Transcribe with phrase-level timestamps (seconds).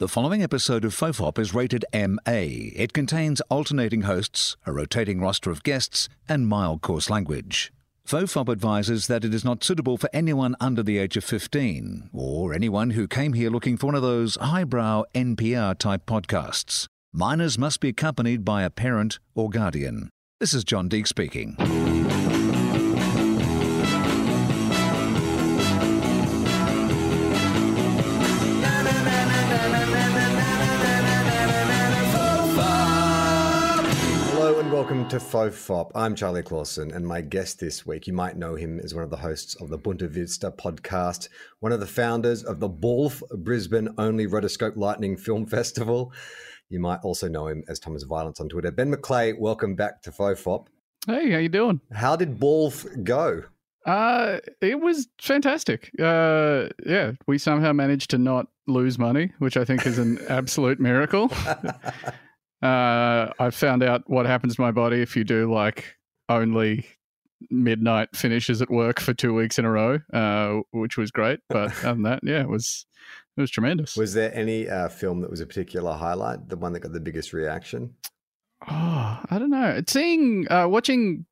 [0.00, 2.20] The following episode of Fofop is rated MA.
[2.24, 7.72] It contains alternating hosts, a rotating roster of guests, and mild coarse language.
[8.06, 12.54] Fofop advises that it is not suitable for anyone under the age of 15, or
[12.54, 16.86] anyone who came here looking for one of those highbrow NPR type podcasts.
[17.12, 20.10] Minors must be accompanied by a parent or guardian.
[20.38, 21.56] This is John Deek speaking.
[34.78, 35.90] Welcome to Fofop.
[35.96, 39.10] I'm Charlie Clausen, and my guest this week, you might know him as one of
[39.10, 41.28] the hosts of the Bunta Vista podcast,
[41.58, 46.12] one of the founders of the BOLF Brisbane Only Rotoscope Lightning Film Festival.
[46.68, 48.70] You might also know him as Thomas Violence on Twitter.
[48.70, 50.68] Ben McLeay, welcome back to Fofop.
[51.08, 51.80] Hey, how you doing?
[51.92, 53.42] How did BOLF go?
[53.84, 55.90] Uh, it was fantastic.
[56.00, 60.78] Uh, yeah, we somehow managed to not lose money, which I think is an absolute
[60.78, 61.32] miracle.
[62.62, 65.96] Uh, I found out what happens to my body if you do like
[66.28, 66.86] only
[67.50, 71.40] midnight finishes at work for two weeks in a row, uh, which was great.
[71.48, 72.86] But other than that, yeah, it was
[73.36, 73.96] it was tremendous.
[73.96, 77.00] Was there any uh, film that was a particular highlight, the one that got the
[77.00, 77.94] biggest reaction?
[78.68, 79.68] Oh, I don't know.
[79.68, 81.24] It's Seeing, uh, watching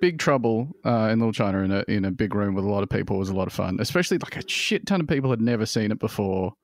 [0.00, 2.82] Big Trouble uh, in Little China in a in a big room with a lot
[2.82, 3.76] of people was a lot of fun.
[3.80, 6.54] Especially like a shit ton of people had never seen it before.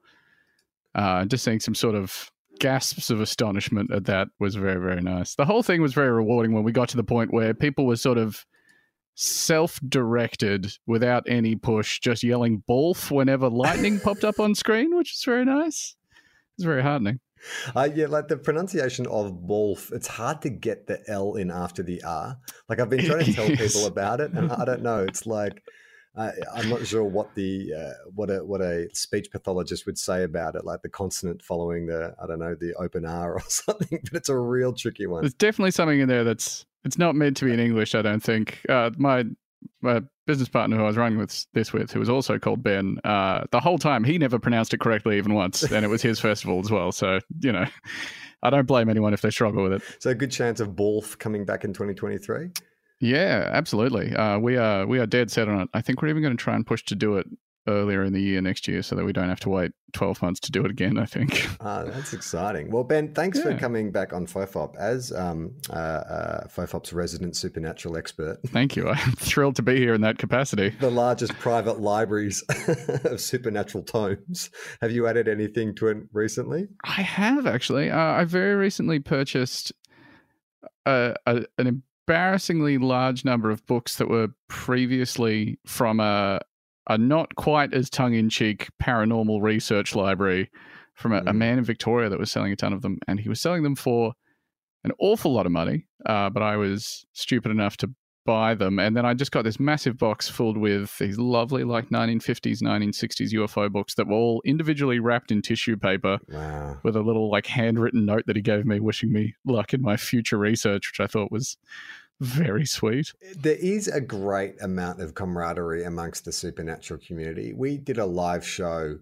[0.94, 5.34] Uh, just seeing some sort of gasps of astonishment at that was very very nice.
[5.34, 7.96] The whole thing was very rewarding when we got to the point where people were
[7.96, 8.44] sort of
[9.14, 15.22] self-directed without any push, just yelling "Bolf" whenever lightning popped up on screen, which is
[15.24, 15.96] very nice.
[16.56, 17.20] It's very heartening.
[17.74, 21.82] Uh, yeah, like the pronunciation of Bolf, it's hard to get the L in after
[21.82, 22.36] the R.
[22.68, 25.00] Like I've been trying to tell people about it, and I don't know.
[25.00, 25.62] It's like
[26.16, 30.22] uh, I'm not sure what the uh, what a what a speech pathologist would say
[30.24, 34.00] about it, like the consonant following the I don't know the open R or something.
[34.02, 35.22] But it's a real tricky one.
[35.22, 37.94] There's definitely something in there that's it's not meant to be in English.
[37.94, 38.60] I don't think.
[38.68, 39.24] Uh, my
[39.82, 42.98] my business partner who I was running with this with, who was also called Ben,
[43.04, 46.18] uh, the whole time he never pronounced it correctly even once, and it was his
[46.28, 46.92] festival as well.
[46.92, 47.66] So you know,
[48.42, 49.82] I don't blame anyone if they struggle with it.
[49.98, 52.50] So a good chance of Bolf coming back in 2023.
[53.00, 54.14] Yeah, absolutely.
[54.14, 55.68] Uh, we are we are dead set on it.
[55.74, 57.26] I think we're even going to try and push to do it
[57.68, 60.38] earlier in the year next year, so that we don't have to wait 12 months
[60.38, 60.98] to do it again.
[60.98, 61.48] I think.
[61.60, 62.70] Ah, that's exciting.
[62.70, 67.96] Well, Ben, thanks for coming back on Fofop as um, uh, uh, Fofop's resident supernatural
[67.96, 68.38] expert.
[68.46, 68.88] Thank you.
[68.88, 70.68] I'm thrilled to be here in that capacity.
[70.78, 72.44] the largest private libraries
[73.04, 74.50] of supernatural tomes.
[74.80, 76.68] Have you added anything to it recently?
[76.84, 77.90] I have actually.
[77.90, 79.72] Uh, I very recently purchased
[80.84, 86.40] a, a, an embarrassingly large number of books that were previously from a
[86.88, 90.48] a not quite as tongue in cheek paranormal research library
[90.94, 91.36] from a, a Mm.
[91.36, 93.74] man in Victoria that was selling a ton of them, and he was selling them
[93.74, 94.12] for
[94.84, 95.84] an awful lot of money.
[96.06, 97.90] Uh, but I was stupid enough to
[98.26, 101.88] buy them, and then I just got this massive box filled with these lovely like
[101.88, 106.78] 1950s, 1960s UFO books that were all individually wrapped in tissue paper Wow.
[106.82, 109.96] with a little like handwritten note that he gave me wishing me luck in my
[109.96, 111.56] future research, which I thought was
[112.20, 113.12] very sweet.
[113.36, 117.52] There is a great amount of camaraderie amongst the supernatural community.
[117.54, 118.98] We did a live show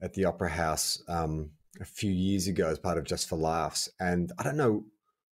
[0.00, 3.88] at the Opera House um, a few years ago as part of Just for Laughs,
[4.00, 4.84] and I don't know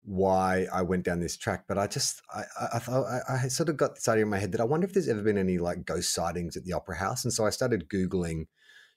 [0.04, 2.42] why I went down this track, but I just I,
[2.74, 4.86] I, thought I, I sort of got this idea in my head that I wonder
[4.86, 7.50] if there's ever been any like ghost sightings at the Opera House, and so I
[7.50, 8.46] started googling,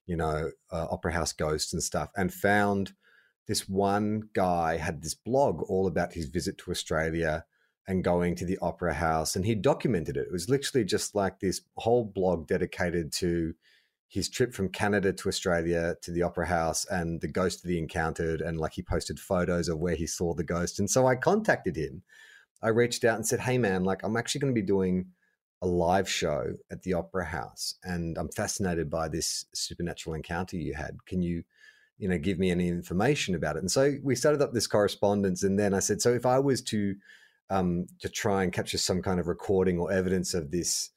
[0.05, 2.93] you know, uh, Opera House ghosts and stuff, and found
[3.47, 7.45] this one guy had this blog all about his visit to Australia
[7.87, 10.27] and going to the opera house and he documented it.
[10.27, 13.53] It was literally just like this whole blog dedicated to
[14.07, 17.77] his trip from canada to australia to the opera house and the ghost that he
[17.77, 20.79] encountered and like he posted photos of where he saw the ghost.
[20.79, 22.03] And so i contacted him.
[22.61, 25.07] I reached out and said hey man like i'm actually going to be doing
[25.61, 30.73] a live show at the opera house and i'm fascinated by this supernatural encounter you
[30.73, 30.97] had.
[31.05, 31.43] Can you
[31.97, 33.59] you know give me any information about it?
[33.59, 36.61] And so we started up this correspondence and then i said so if i was
[36.63, 36.95] to
[37.49, 40.89] um, to try and capture some kind of recording or evidence of this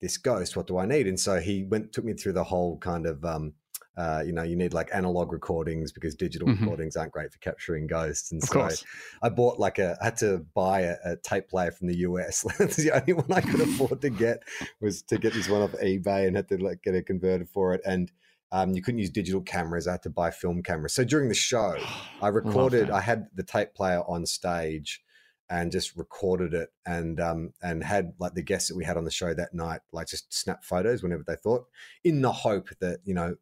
[0.00, 0.56] this ghost.
[0.56, 1.06] What do I need?
[1.06, 3.54] And so he went took me through the whole kind of um,
[3.96, 6.60] uh, you know you need like analog recordings because digital Mhm.
[6.60, 8.30] recordings aren't great for capturing ghosts.
[8.30, 8.84] And Of so course.
[9.22, 12.44] I bought like a I had to buy a, a tape player from the US.
[12.58, 14.42] The only one I could afford to get
[14.80, 17.74] was to get this one off eBay and had to like get it converted for
[17.74, 18.10] it and.
[18.50, 19.86] Um, you couldn't use digital cameras.
[19.86, 20.94] I had to buy film cameras.
[20.94, 21.84] So during the show,
[22.22, 22.88] I recorded.
[22.88, 22.94] that.
[22.94, 25.02] I had the tape player on stage,
[25.50, 29.04] and just recorded it, and um, and had like the guests that we had on
[29.04, 31.66] the show that night, like just snap photos whenever they thought,
[32.04, 33.36] in the hope that you know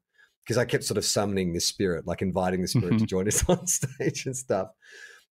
[0.45, 3.09] because I kept sort of summoning the spirit, like inviting the spirit to Mhm.
[3.09, 4.69] join us on stage and stuff.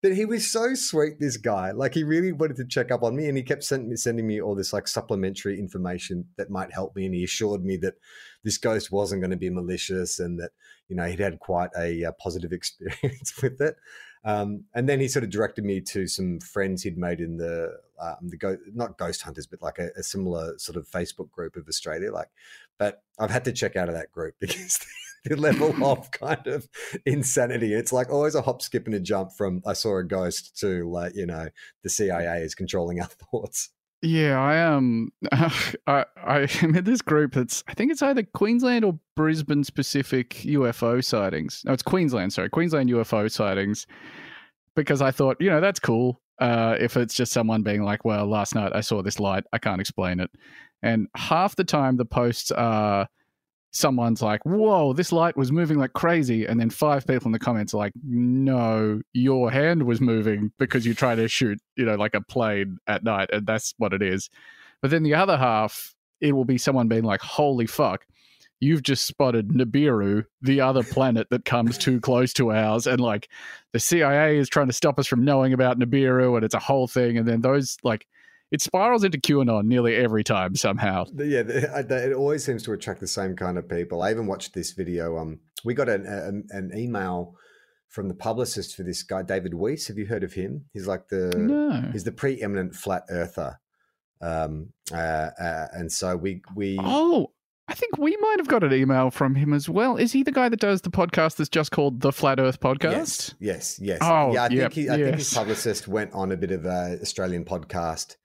[0.02, 1.72] But he was so sweet, this guy.
[1.72, 4.28] Like he really wanted to check up on me, and he kept sending me, sending
[4.28, 7.06] me all this like supplementary information that might help me.
[7.06, 7.96] And he assured me that
[8.44, 10.52] this ghost wasn't going to be malicious, and that
[10.90, 13.78] you know he'd had quite a, uh positive experience with it.
[14.26, 17.78] Um, and then he sort of directed me to some friends he'd made in the
[18.02, 21.56] um, the go- not ghost hunters, but like a, a similar sort of Facebook group
[21.56, 22.12] of Australia.
[22.12, 22.30] Like,
[22.78, 24.80] but I've had to check out of that group because
[25.26, 26.68] the level of kind of
[27.06, 27.74] insanity.
[27.74, 30.90] It's like always a hop, skip, and a jump from I saw a ghost to
[30.90, 31.48] like you know
[31.84, 33.70] the CIA is controlling our thoughts.
[34.06, 38.86] Yeah, I um, I I am in this group that's I think it's either Queensland
[38.86, 41.64] or Brisbane specific UFO sightings.
[41.66, 42.32] No, it's Queensland.
[42.32, 43.88] Sorry, Queensland UFO sightings.
[44.76, 46.22] Because I thought, you know, that's cool.
[46.40, 49.58] Uh, if it's just someone being like, "Well, last night I saw this light, I
[49.58, 50.30] can't explain it,"
[50.84, 53.08] and half the time the posts are
[53.76, 57.40] someone's like, "Whoa, this light was moving like crazy," and then five people in the
[57.40, 61.96] comments are like, "No, your hand was moving because you try to shoot, you know,
[61.96, 64.30] like a plane at night, and that's what it is."
[64.82, 68.06] But then the other half, it will be someone being like, "Holy fuck."
[68.62, 73.28] You've just spotted Nibiru, the other planet that comes too close to ours, and like
[73.74, 76.88] the CIA is trying to stop us from knowing about Nibiru, and it's a whole
[76.88, 77.18] thing.
[77.18, 78.08] And then those like
[78.52, 81.06] it spirals into QAnon nearly every time somehow.
[81.16, 84.02] Yeah, the- I- the- it always seems to attract the same kind of people.
[84.02, 85.18] I even watched this video.
[85.18, 87.36] Um, we got an an, an email
[87.90, 89.88] from the publicist for this guy, David Weiss.
[89.88, 90.66] Have you heard of him?
[90.74, 91.90] He's like the No.
[91.92, 93.60] he's the preeminent flat earther.
[94.22, 97.32] Um, uh, uh, and so we we Oh,
[97.68, 99.98] I think we might have got an email from him as well.
[99.98, 103.34] Is he the guy that does the podcast that's just called the Flat Earth Podcast?
[103.40, 104.00] Yes, yes, yes.
[104.02, 104.44] Oh, yeah.
[104.44, 107.44] I yep, think he, I think his publicist went on a bit of a Australian
[107.44, 108.16] podcast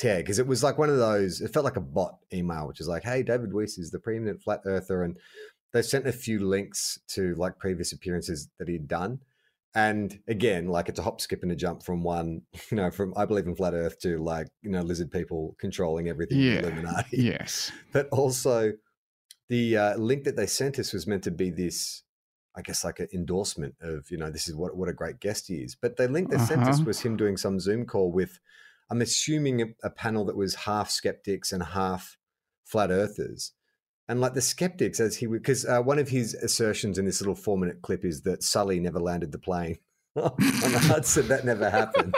[0.00, 1.40] tear because it was like one of those.
[1.40, 4.42] It felt like a bot email, which is like, "Hey, David Weiss is the preeminent
[4.42, 5.18] flat earther," and
[5.72, 9.20] they sent a few links to like previous appearances that he'd done.
[9.72, 13.14] And again, like it's a hop, skip, and a jump from one, you know, from
[13.16, 17.18] I believe in flat Earth to like you know lizard people controlling everything, Yeah, Illuminati
[17.18, 17.70] Yes.
[17.92, 18.72] but also
[19.48, 22.02] the uh, link that they sent us was meant to be this
[22.56, 25.46] i guess like an endorsement of you know this is what, what a great guest
[25.48, 26.84] he is but the link they sent us Uh-huh.
[26.86, 28.40] was him doing some zoom call with
[28.90, 32.16] i'm assuming a, a panel that was half skeptics and half
[32.70, 33.52] flat earthers.
[34.08, 37.20] And like the skeptics as he would because uh, one of his assertions in this
[37.20, 39.78] little four minute clip is that sully never landed the plane.
[40.16, 42.14] On the hudson that never happened.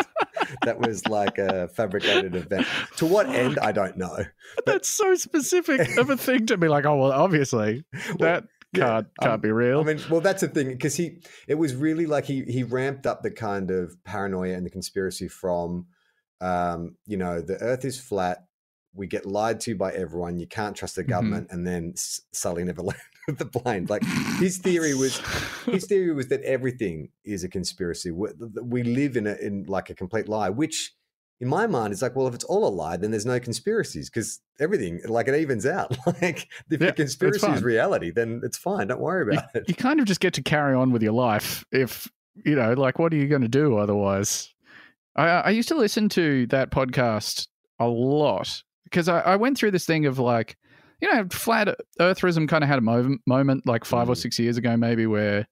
[0.65, 2.67] That was like a fabricated event.
[2.97, 3.59] To what end?
[3.59, 4.25] I don't know.
[4.67, 9.07] That's so specific of a thing to be like, oh, well, obviously Well, that can't,
[9.21, 9.81] can't um, be real.
[9.81, 13.07] I mean, well, that's the thing because he, it was really like he he ramped
[13.07, 15.87] up the kind of paranoia and the conspiracy from,
[16.43, 18.45] um, you know, the Earth is flat.
[18.95, 20.39] We get lied to by everyone.
[20.39, 21.09] You can't trust the Mhm.
[21.09, 23.87] government, and then Sully never landed the plane.
[23.89, 24.03] Like
[24.39, 25.19] his theory was,
[25.67, 28.11] his theory was that everything is a conspiracy.
[28.11, 28.29] We,
[28.63, 30.93] we live in a in like a complete lie, which.
[31.41, 34.09] In my mind, it's like, well, if it's all a lie, then there's no conspiracies
[34.09, 35.91] because everything, like, it evens out.
[36.23, 38.87] Like, if Yeah, the conspiracy is reality, then it's fine.
[38.87, 39.65] Don't worry you, about it.
[39.67, 42.09] you kind of just get to carry on with your life if
[42.45, 44.52] you know like what are you going to do otherwise
[45.17, 47.47] I, I used to listen to that podcast
[47.79, 50.57] a lot because I, I went through this thing of like
[51.01, 51.69] you know flat
[52.01, 54.17] eartherism kind of had a mo- moment like 5 or Mm.
[54.19, 55.47] six years ago maybe where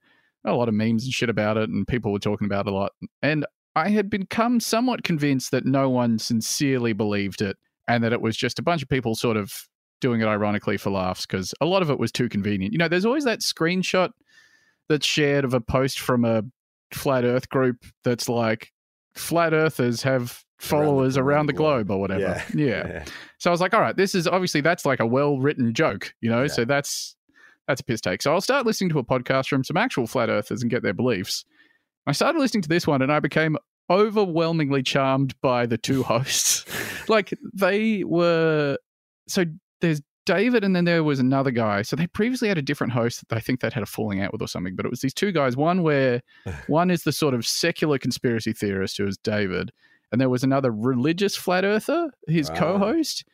[0.44, 2.74] a lot of memes and shit about it and people were talking about it a
[2.74, 2.92] lot
[3.22, 3.44] and
[3.76, 7.56] i had become somewhat convinced that no one sincerely believed it
[7.88, 9.52] and that it was just a bunch of people sort of
[10.00, 12.72] doing it ironically for laughs because a lot of it was too convenient.
[12.72, 14.10] You know, there's always that screenshot
[14.88, 16.42] that's shared of a post from a
[16.92, 18.72] flat Earth group that's like
[19.20, 22.42] flat Earthers have followers around the, globe, or whatever.
[22.54, 23.04] Yeah.
[23.38, 26.14] So I was like, all right, this is obviously that's like a well written joke,
[26.20, 26.42] you know.
[26.42, 26.48] Yeah.
[26.48, 27.16] So that's
[27.66, 28.22] that's a piss take.
[28.22, 30.92] So I'll start listening to a podcast from some actual flat earthers and get their
[30.92, 31.44] beliefs.
[32.06, 33.56] I started listening to this one and I became
[33.88, 36.64] overwhelmingly charmed by the two hosts.
[37.08, 38.76] like they were
[39.28, 39.44] so
[39.80, 41.82] there's David and then there was another guy.
[41.82, 44.32] So they previously had a different host that I think they'd had a falling out
[44.32, 45.56] with or something, but it was these two guys.
[45.56, 46.22] One where
[46.66, 49.70] one is the sort of secular conspiracy theorist who is David,
[50.12, 52.56] and there was another religious flat earther, his Wow.
[52.56, 53.24] co-host.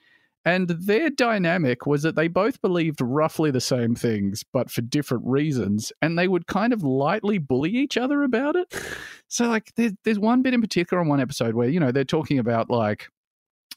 [0.45, 5.25] And their dynamic was that they both believed roughly the same things, but for different
[5.27, 5.93] reasons.
[6.01, 8.73] And they would kind of lightly bully each other about it.
[9.29, 12.05] So, like, there's, there's one bit in particular on one episode where, you know, they're
[12.05, 13.09] talking about like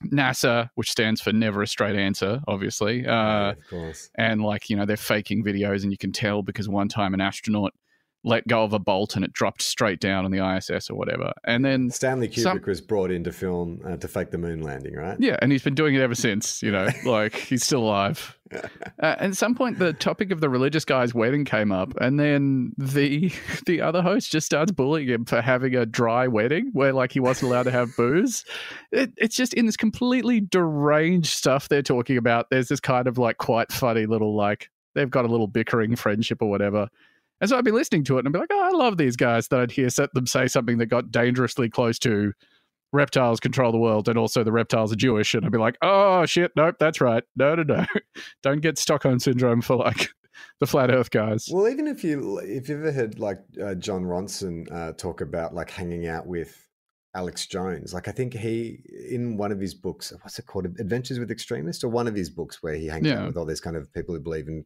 [0.06, 3.06] NASA, which stands for Never a Straight Answer, obviously.
[3.06, 4.10] Uh, of course.
[4.16, 7.22] and like you know they're faking videos and you can tell because one time an
[7.22, 7.74] astronaut
[8.24, 11.32] let go of a bolt and it dropped straight down on the ISS or whatever.
[11.46, 14.62] And then Stanley Kubrick some- was brought in to film uh, to fake the moon
[14.62, 15.18] landing, right?
[15.20, 16.62] yeah, and he's been doing it ever since.
[16.62, 18.36] You know, like he's still alive.
[19.02, 22.74] Uh, at some point, the topic of the religious guy's wedding came up, and then
[22.80, 23.32] the
[23.68, 27.20] the other host just starts bullying him for having a dry wedding where like he
[27.20, 28.44] wasn't allowed to have booze.
[28.92, 32.50] It, it's just in this completely deranged stuff they're talking about.
[32.50, 36.42] There's this kind of like quite funny little like they've got a little bickering friendship
[36.42, 36.90] or whatever.
[37.42, 39.16] And so I'd be listening to it and I'd be like, oh, I love these
[39.16, 39.48] guys.
[39.50, 42.34] that I'd hear set them say something that got dangerously close to
[42.92, 45.34] reptiles control the world and also the reptiles are Jewish.
[45.34, 47.24] And I'd be like, oh, shit, nope, that's right.
[47.36, 47.86] No, no, no.
[48.44, 50.10] Don't get Stockholm syndrome for like
[50.60, 51.48] the flat earth guys.
[51.52, 55.54] Well, even if you if you ever heard like uh, Jon Ronson uh, talk about
[55.54, 56.66] like hanging out with
[57.16, 58.80] Alex Jones, like I think he
[59.10, 62.30] in one of his books, what's it called, Adventures with Extremists, or one of his
[62.30, 63.22] books where he hangs Yeah.
[63.22, 64.66] out with all these kind of people who believe in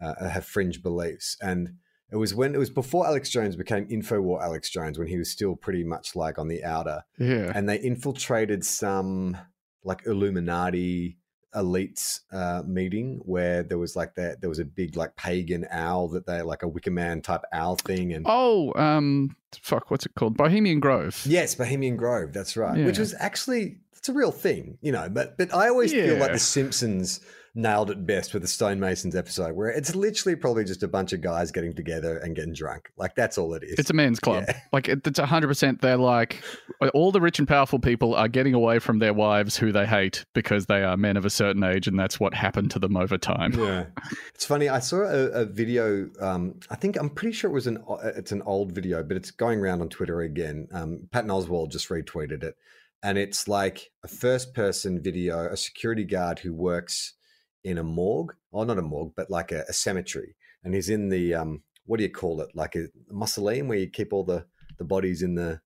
[0.00, 1.74] uh, have fringe beliefs, and
[2.12, 5.30] it was when it was before Alex Jones became Infowar Alex Jones when he was
[5.30, 7.50] still pretty much like on the outer, Yeah.
[7.54, 9.36] and they infiltrated some
[9.84, 11.18] like Illuminati
[11.54, 16.08] elites uh, meeting where there was like that there was a big like pagan owl
[16.08, 20.14] that they like a Wicker Man type owl thing and Oh, um, fuck, what's it
[20.14, 20.36] called?
[20.36, 21.20] Bohemian Grove.
[21.26, 25.36] yes Bohemian Grove that's right which was actually it's a real thing you know but
[25.36, 27.20] but I always feel like the Simpsons
[27.54, 31.20] nailed it best with the Stonemasons episode where it's literally probably just a bunch of
[31.20, 34.44] guys getting together and getting drunk like that's all it is It's a men's club.
[34.48, 34.58] Yeah.
[34.72, 35.82] Like it- it's hundred percent.
[35.82, 36.42] They're like
[36.94, 40.24] all the rich and powerful people are getting away from their wives who they hate
[40.32, 43.18] because they are men of a certain age, and that's what happened to them over
[43.18, 43.52] time.
[43.52, 43.84] yeah
[44.34, 47.66] it's funny i saw a, a video um, i think i'm pretty sure it was
[47.66, 47.84] an
[48.16, 51.88] it's an old video but it's going around on twitter again um, patton oswalt just
[51.90, 52.56] retweeted it
[53.02, 57.12] and it's like a first person video a security guard who works
[57.64, 61.08] in a morgue or not a morgue but like a, a cemetery and he's in
[61.08, 64.44] the um, what do you call it like a mausoleum where you keep all the
[64.78, 65.60] the bodies in the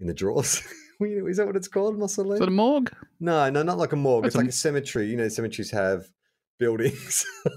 [0.00, 0.62] in the drawers
[1.00, 2.92] is that what it's called mausoleum it a morgue?
[3.20, 5.70] no no not like a morgue That's it's a- like a cemetery you know cemeteries
[5.70, 6.04] have
[6.58, 7.24] buildings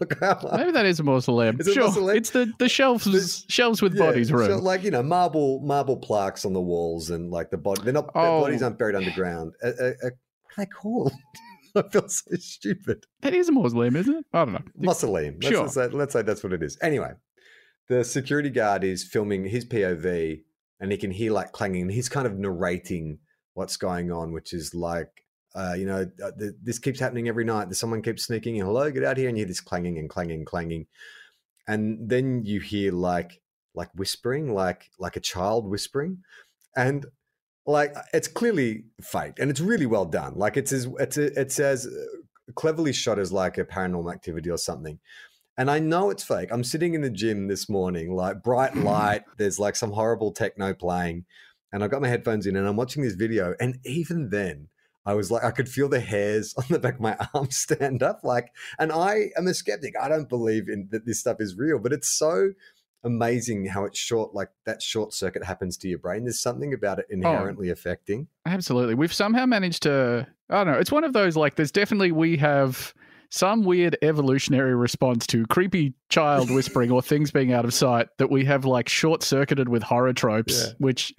[0.53, 1.57] Maybe that is a mausoleum.
[1.59, 2.17] Is it a sure, mausoleum?
[2.17, 4.61] it's the the shelves There's- shelves with Yeah, bodies so room.
[4.61, 7.81] like you know, marble marble plaques on the walls, and like the body.
[7.83, 8.41] They're not the Oh.
[8.41, 9.53] bodies aren't buried underground.
[9.63, 10.11] Uh, uh, uh, what are
[10.57, 11.13] they called?
[11.75, 13.05] I feel so stupid.
[13.21, 14.25] that is a mausoleum, isn't it?
[14.33, 14.61] I don't know.
[14.77, 15.35] Mausoleum.
[15.41, 15.61] Let's, Sure.
[15.63, 16.77] let's say, let's say that's what it is.
[16.81, 17.11] Anyway,
[17.87, 20.43] the security guard is filming his POV,
[20.79, 21.89] and he can hear like clanging.
[21.89, 23.19] He's kind of narrating
[23.53, 25.09] what's going on, which is like.
[25.55, 27.65] Uh, you know, uh, th- this keeps happening every night.
[27.65, 28.65] There's someone keeps sneaking in.
[28.67, 30.85] Hello, get out here, and you hear this clanging and clanging, clanging,
[31.67, 33.41] and then you hear like
[33.73, 36.19] like whispering, like like a child whispering,
[36.75, 37.07] and
[37.69, 40.33] like it's clearly fake, and it's really well done.
[40.35, 44.49] Like it's as it's a, it's as uh, cleverly shot as like a paranormal activity
[44.49, 44.99] or something.
[45.57, 46.49] And I know it's fake.
[46.51, 49.23] I'm sitting in the gym this morning, like bright light.
[49.37, 51.25] There's like some horrible techno playing,
[51.71, 53.53] and I've got my headphones in, and I'm watching this video.
[53.59, 54.69] And even then,
[55.05, 58.01] I was like, I could feel the hairs on the back of my arm stand
[58.01, 58.21] up.
[58.23, 59.93] Like, and I am a skeptic.
[59.99, 62.51] I don't believe in that this stuff is real, but it's so
[63.03, 66.23] amazing how it's short, like that short circuit happens to your brain.
[66.23, 67.13] There's something about it oh.
[67.13, 68.27] inherently affecting.
[68.45, 68.95] Absolutely.
[68.95, 72.37] We've somehow managed to I don't know, it's one of those like there's definitely we
[72.37, 72.93] have
[73.31, 78.31] some weird evolutionary response to creepy child whispering or things being out of sight that
[78.31, 80.73] we have like short circuited with horror tropes, Yeah.
[80.79, 81.13] which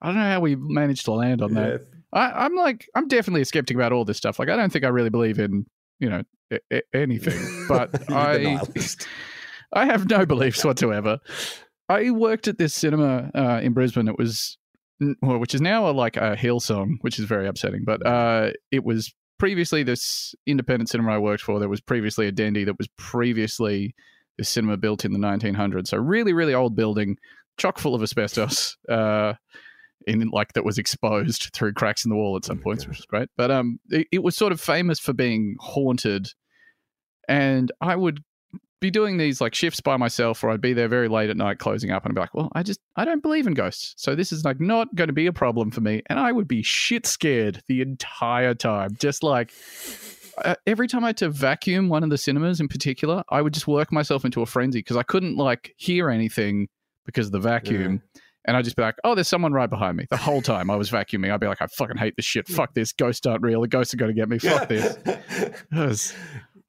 [0.00, 1.82] I don't know how we managed to land on that.
[2.12, 4.38] I, I'm like, I'm definitely a skeptic about all this stuff.
[4.38, 5.66] Like, I don't think I really believe in,
[5.98, 7.40] you know, a- a- anything.
[7.68, 8.60] But I.
[9.72, 11.18] I have no beliefs whatsoever.
[11.88, 14.08] I worked at this cinema uh, in Brisbane.
[14.08, 14.58] It was,
[15.20, 17.84] well, which is now a, like a Hillsong, which is very upsetting.
[17.84, 21.58] But uh, it was previously this independent cinema I worked for.
[21.58, 23.94] There was previously a dandy that was previously
[24.38, 25.88] this cinema built in the 1900s.
[25.88, 27.16] So really, really old building,
[27.58, 28.76] chock full of asbestos.
[28.88, 29.34] Uh,
[30.06, 32.98] in like that was exposed through cracks in the wall at some Oh points, which
[32.98, 33.28] was great.
[33.36, 36.28] But um, it, it was sort of famous for being haunted,
[37.28, 38.22] and I would
[38.82, 41.58] be doing these like shifts by myself, or I'd be there very late at night
[41.58, 44.14] closing up, and I'd be like, "Well, I just I don't believe in ghosts, so
[44.14, 46.62] this is like not going to be a problem for me." And I would be
[46.62, 49.52] shit scared the entire time, just like.
[50.46, 53.52] Uh, every time I had to vacuum one of the cinemas in particular, I would
[53.52, 56.68] just work myself into a frenzy because I couldn't like hear anything
[57.04, 58.00] because of the vacuum.
[58.46, 60.06] And I'd just be like, oh, there's someone right behind me.
[60.10, 62.48] The whole time I was vacuuming, I'd be like, I fucking hate this shit.
[62.48, 62.92] Fuck this.
[62.92, 63.60] Ghosts aren't real.
[63.60, 64.38] The ghosts are going to get me.
[64.38, 64.96] Fuck this.
[65.72, 66.14] Was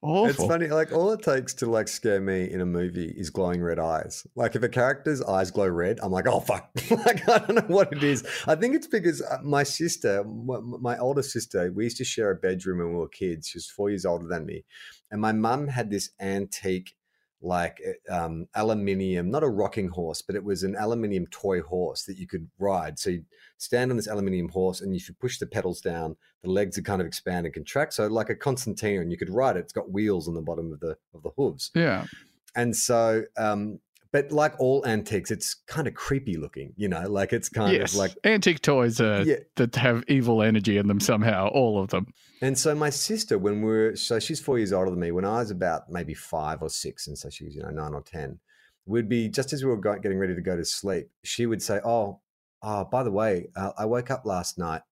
[0.03, 0.29] awful.
[0.29, 3.61] It's funny, like all it takes to like scare me in a movie is glowing
[3.61, 4.27] red eyes.
[4.35, 6.69] Like if a character's eyes glow red, I'm like, oh fuck!
[6.91, 8.25] like I don't know what it is.
[8.45, 12.35] I think it's because uh, my sister, my older sister, we used to share a
[12.35, 13.47] bedroom when we were kids.
[13.47, 14.65] She was four years older than me,
[15.09, 16.95] and my mum had this antique,
[17.43, 22.17] like um, aluminium, not a rocking horse, but it was an aluminium toy horse that
[22.17, 22.97] you could ride.
[22.97, 23.25] So you
[23.57, 26.81] stand on this aluminium horse, and if you push the pedals down, the legs are
[26.81, 27.93] kind of expand and contract.
[27.93, 29.59] So like a Constantine, and you could ride it.
[29.59, 31.69] It's got wheels on the bottom of the of the hooves.
[31.75, 32.05] Yeah.
[32.55, 33.79] And so um,
[34.13, 37.93] but like all antiques, it's kind of creepy looking, you know, like it's kind yes.
[37.93, 39.37] of like antique toys uh, Yeah.
[39.55, 42.13] that have evil energy in them somehow, all of them.
[42.39, 45.11] And so my sister, when we are so she's four years older than me.
[45.11, 47.93] When I was about maybe five or six, and so she was you know nine
[47.93, 48.39] or ten,
[48.85, 51.79] would be just as we were getting ready to go to sleep, she would say,
[51.83, 52.21] "Oh,
[52.61, 54.83] oh, by the way, uh, I woke up last night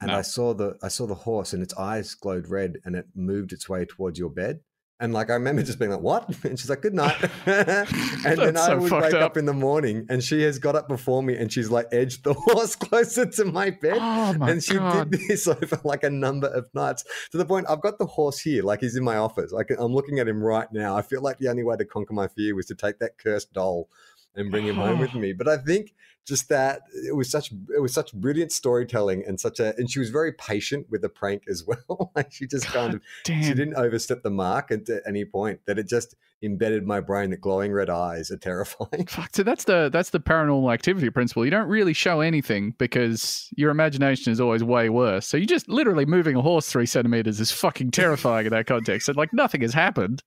[0.00, 0.18] and No.
[0.18, 3.52] I saw the I saw the horse and its eyes glowed red and it moved
[3.52, 4.60] its way towards your bed."
[5.00, 8.56] And like I remember just being like, "What?" And she's like, "Good night." and then
[8.56, 9.22] I so would wake up.
[9.22, 9.36] up.
[9.36, 12.34] in the morning, and she has got up before me, and she's like edged the
[12.34, 15.10] horse closer to my bed Oh my and she god!
[15.10, 18.40] did this over like a number of nights to the point I've got the horse
[18.40, 19.52] here, like he's in my office.
[19.52, 20.96] Like I'm looking at him right now.
[20.96, 23.52] I feel like the only way to conquer my fear was to take that cursed
[23.52, 23.88] doll
[24.34, 25.00] and bring him home oh.
[25.00, 25.32] with me.
[25.32, 25.94] But I think
[26.28, 29.98] just that it was such it was such brilliant storytelling and such a and she
[29.98, 32.12] was very patient with the prank as well.
[32.14, 35.60] like she just kind of she didn't overstep the mark at any point.
[35.66, 39.06] That it just embedded my brain that glowing red eyes are terrifying.
[39.08, 41.44] Fuck, so that's the that's the paranormal activity principle.
[41.44, 45.26] You don't really show anything because your imagination is always way worse.
[45.26, 49.08] So you just literally moving a horse three centimeters is fucking terrifying in that context.
[49.08, 50.22] And like nothing has happened.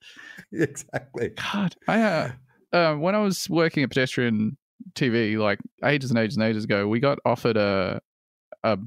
[0.51, 1.29] exactly.
[1.53, 2.31] God, I uh,
[2.73, 4.57] uh, when I was working at pedestrian
[4.93, 8.01] TV, like ages and ages and ages ago, we got offered a
[8.63, 8.77] a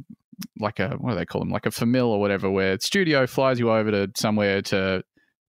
[0.59, 3.59] like a what do they call them, like a famil or whatever, where studio flies
[3.59, 5.03] you over to somewhere to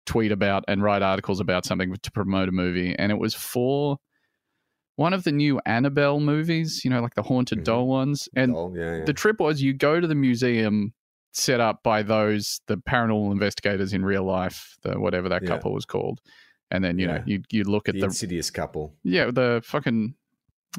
[0.06, 3.98] tweet about and write articles about something to promote a movie, and it was for
[4.98, 7.64] one of the new Annabelle movies, you know, like the haunted Mhm.
[7.66, 9.04] doll ones, and oh, yeah, yeah.
[9.06, 10.94] the trip was you go to the museum
[11.34, 15.50] set up by those the paranormal investigators in real life, the whatever that Yeah.
[15.50, 16.22] couple was called,
[16.72, 18.96] and then you know you you look at the the, insidious couple.
[19.04, 20.16] yeah the fucking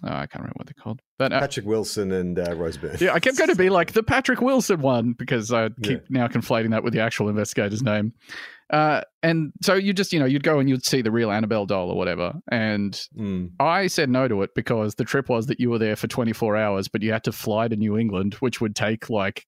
[0.05, 2.97] oh, I can't remember what they're called, but uh, Patrick Wilson and uh, Rose Byrne.
[3.01, 6.21] yeah, I kept going to be like the Patrick Wilson one because I keep Yeah.
[6.21, 8.13] now conflating that with the actual investigator's name.
[8.69, 11.67] Uh, and so you just you know you'd go and you'd see the real Annabelle
[11.67, 13.51] doll or whatever, and Mm.
[13.61, 16.57] I said no to it because the trip was that you were there for 24
[16.57, 19.47] hours, but you had to fly to New England, which would take like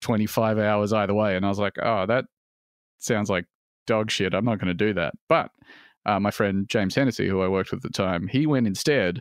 [0.00, 1.36] 25 hours either way.
[1.36, 2.24] And I was like, oh, that
[2.98, 3.44] sounds like
[3.86, 4.32] dog shit.
[4.34, 5.14] I'm not going to do that.
[5.28, 5.50] But
[6.06, 9.20] uh, my friend James Hennessy, who I worked with at the time, he went instead.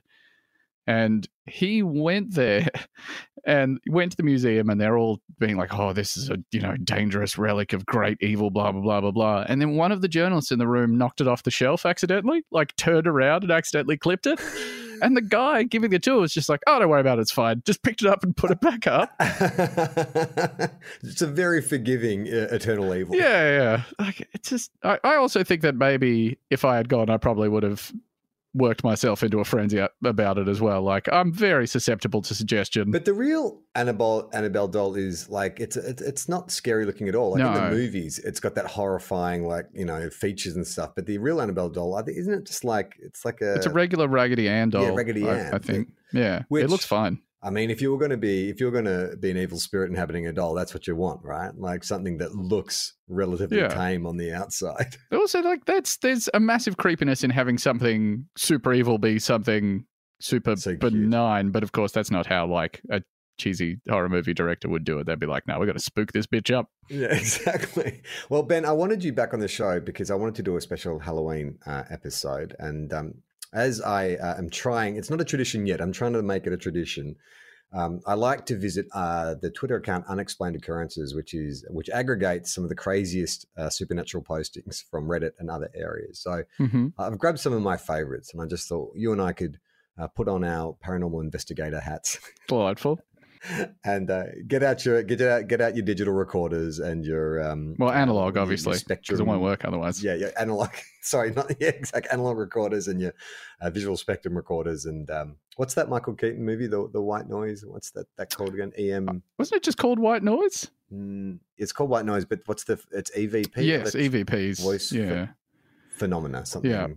[0.88, 2.68] And he went there
[3.46, 6.62] and went to the museum, and they're all being like, "Oh, this is a you
[6.62, 9.46] know dangerous relic of great evil." Blah blah blah blah blah.
[9.48, 12.44] And then one of the journalists in the room knocked it off the shelf accidentally,
[12.52, 14.40] like turned around and accidentally clipped it.
[15.02, 17.22] And the guy giving the tour was just like, "Oh, don't worry about it.
[17.22, 17.62] It's fine.
[17.66, 19.14] Just picked it up and put it back up."
[21.04, 23.16] it's a very forgiving uh, eternal evil.
[23.16, 23.84] Yeah, yeah.
[24.00, 24.72] Like it's just.
[24.84, 27.92] I, I also think that maybe if I had gone, I probably would have
[28.58, 30.82] worked myself into a frenzy about it as well.
[30.82, 32.92] Like I'm very susceptible to suggestion.
[32.92, 37.16] But the real Annabelle Annabelle doll is like it's it's it's not scary looking at
[37.16, 37.32] all.
[37.32, 40.94] Like in the movies, it's got that horrifying like you know features and stuff.
[40.96, 44.08] But the real Annabelle doll, isn't it just like it's like a it's a regular
[44.08, 44.84] Raggedy Ann doll.
[44.84, 45.54] Yeah, Raggedy I, Ann.
[45.54, 45.90] I think.
[46.14, 47.20] Yeah, Which- it looks fine.
[47.42, 49.60] I mean, if you were going to be, if you're going to be an evil
[49.60, 51.52] spirit inhabiting a doll, that's what you want, right?
[51.56, 53.68] Like something that looks relatively Yeah.
[53.68, 54.96] tame on the outside.
[55.12, 59.86] Also, like that's there's a massive creepiness in having something super evil be something
[60.20, 61.52] super So benign.
[61.52, 63.02] But of course, that's not how like a
[63.38, 65.06] cheesy horror movie director would do it.
[65.06, 68.02] They'd be like, "No, we got to spook this bitch up." Yeah, exactly.
[68.30, 70.62] Well, Ben, I wanted you back on the show because I wanted to do a
[70.62, 73.14] special Halloween uh, episode, and um,
[73.58, 75.82] as I uh, am trying, it's not a tradition yet.
[75.82, 77.16] I'm trying to make it a tradition.
[77.74, 82.54] Um, I like to visit uh, the Twitter account Unexplained Occurrences, which is which aggregates
[82.54, 86.20] some of the craziest uh, supernatural postings from Reddit and other areas.
[86.20, 89.34] So hmm I've grabbed some of my favorites, and I just thought you and I
[89.34, 89.60] could
[90.00, 93.00] uh, put on our paranormal investigator hats Delightful.
[93.84, 97.76] And uh, get out your get out get out your digital recorders and your um,
[97.78, 100.04] Well, uh, analog, obviously, because it won't work otherwise.
[100.04, 100.70] Yeah, yeah, analog.
[101.02, 103.14] Sorry, not yeah, exact analog recorders and your
[103.62, 104.86] uh, visual spectrum recorders.
[104.86, 107.64] And um, what's that Michael Keaton movie, the the White Noise?
[107.66, 108.74] What's that that called again?
[108.78, 109.24] EM.
[109.38, 110.70] Wasn't it just called White Noise?
[110.94, 112.80] Mm, it's called White Noise, but what's the?
[112.92, 113.58] It's EVP.
[113.58, 114.62] yes, EVPs.
[114.62, 115.28] voice ph- yeah,
[115.92, 116.46] phenomena.
[116.46, 116.72] Something.
[116.72, 116.88] Yeah.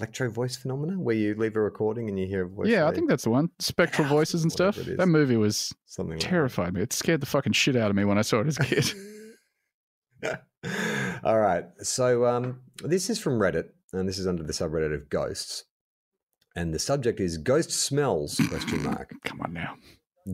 [0.00, 2.68] Electro voice phenomena, where you leave a recording and you hear a voice.
[2.68, 2.88] yeah.
[2.88, 3.50] I think that's the one.
[3.58, 4.76] Spectral voices and stuff.
[4.78, 4.98] whatever it is.
[4.98, 6.80] That movie was something like terrified me.
[6.80, 8.92] It scared the fucking shit out of me when I saw it as a kid.
[11.24, 11.64] All right.
[11.82, 15.64] So um, this is from Reddit, and this is under the subreddit of ghosts.
[16.56, 19.12] And the subject is ghost smells question mark.
[19.24, 19.76] Come on now.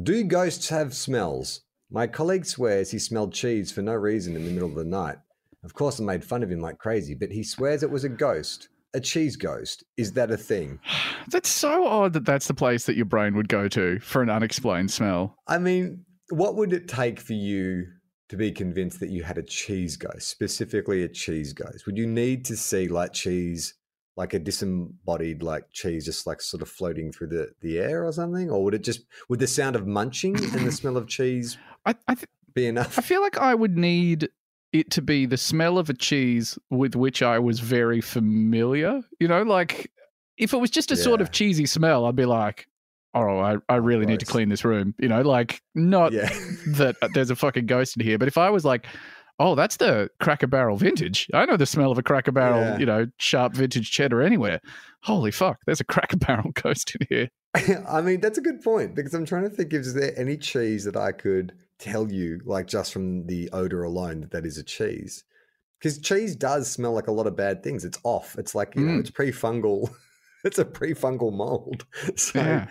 [0.03, 1.63] Do ghosts have smells?
[1.91, 5.19] My colleague swears he smelled cheese for no reason in the middle of the night.
[5.63, 8.09] Of course, I made fun of him like crazy, but he swears it was a
[8.09, 8.69] ghost.
[8.97, 9.85] A cheese ghost.
[9.97, 10.81] Is that a thing?
[11.29, 14.31] That's so odd that that's the place that your brain would go to for an
[14.31, 15.37] unexplained smell.
[15.49, 17.87] I mean, what would it take for you
[18.29, 21.85] to be convinced that you had a cheese ghost, specifically a cheese ghost?
[21.87, 23.75] Would you need to see like cheese,
[24.17, 28.13] like a disembodied like cheese, just like sort of floating through the, the air or
[28.13, 28.49] something?
[28.49, 31.97] Or would it just, would the sound of munching and the smell of cheese I,
[32.07, 32.97] I, th- be enough?
[32.97, 34.29] I feel like I would need
[34.81, 39.01] it to be the smell of a cheese with which I was very familiar.
[39.21, 39.91] You know, like
[40.39, 42.67] if it was just a sort of cheesy smell, I'd be like,
[43.15, 44.95] oh, I, I really need to clean this room.
[44.99, 46.29] You know, like not yeah.
[46.69, 48.19] that uh, there's a fucking ghost in here.
[48.19, 48.87] But if I was like,
[49.39, 51.29] oh, that's the Cracker Barrel vintage.
[51.35, 52.79] I know the smell of a Cracker Barrel, Yeah.
[52.79, 54.61] you know, sharp vintage cheddar anywhere.
[55.03, 57.29] Holy fuck, there's a Cracker Barrel ghost in here.
[57.89, 60.37] I mean, that's a good point because I'm trying to think if is there any
[60.37, 64.59] cheese that I could tell you, like just from the odor alone, that that is
[64.59, 65.25] a cheese.
[65.79, 67.85] Because cheese does smell like a lot of bad things.
[67.85, 68.37] It's off.
[68.39, 69.01] It's like you know, Mm.
[69.01, 69.91] it's pre-fungal.
[70.45, 71.85] it's a pre-fungal mold.
[72.17, 72.69] So Yeah.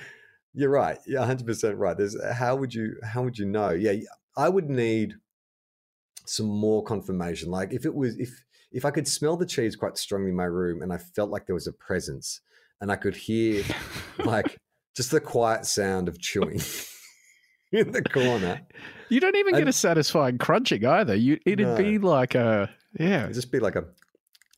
[0.53, 0.97] you're right.
[1.05, 1.95] You're 100 percent right.
[1.97, 3.69] There's how would you how would you know?
[3.71, 3.93] Yeah,
[4.35, 5.15] I would need
[6.25, 7.51] some more confirmation.
[7.51, 10.45] Like if it was if if I could smell the cheese quite strongly in my
[10.45, 12.41] room and I felt like there was a presence
[12.81, 13.63] and I could hear
[14.25, 14.57] like
[14.97, 16.59] just the quiet sound of chewing
[17.71, 18.61] in the corner.
[19.09, 21.15] You don't even get a satisfying crunching either.
[21.15, 21.75] You it'd No.
[21.75, 23.85] be like a yeah, It'd just be like a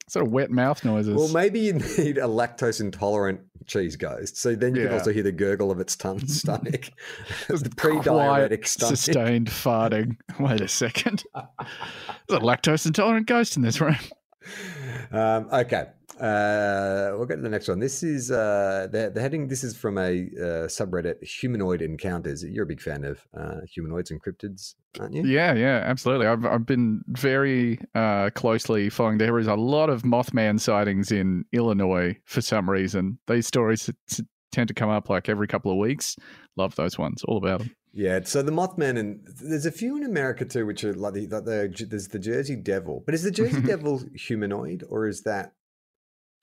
[0.07, 1.15] sort of wet mouth noises.
[1.15, 4.37] well, maybe you need a lactose intolerant cheese ghost.
[4.37, 6.89] So then you can also hear the gurgle of its tongue stomach.
[7.49, 8.95] The pre-diuretic stomach.
[8.97, 10.15] sustained farting.
[10.39, 11.23] Wait a second.
[12.29, 13.97] There's a lactose intolerant ghost in this room.
[15.11, 15.87] Um, okay.
[16.19, 17.79] Uh, we'll get to the next one.
[17.79, 19.47] This is uh, the, the heading.
[19.47, 22.43] This is from a uh, subreddit, Humanoid Encounters.
[22.43, 25.23] You're a big fan of uh, humanoids and cryptids, aren't you?
[25.23, 26.27] Yeah, yeah, absolutely.
[26.27, 29.17] I've I've been very uh, closely following.
[29.17, 33.19] There is a lot of Mothman sightings in Illinois for some reason.
[33.27, 33.89] These stories
[34.51, 36.15] tend to come up like every couple of weeks.
[36.55, 37.23] Love those ones.
[37.25, 37.75] All about them.
[37.93, 41.25] Yeah, so the Mothman and there's a few in America too, which are like the,
[41.25, 45.53] the, the there's the Jersey Devil, but is the Jersey Devil humanoid or is that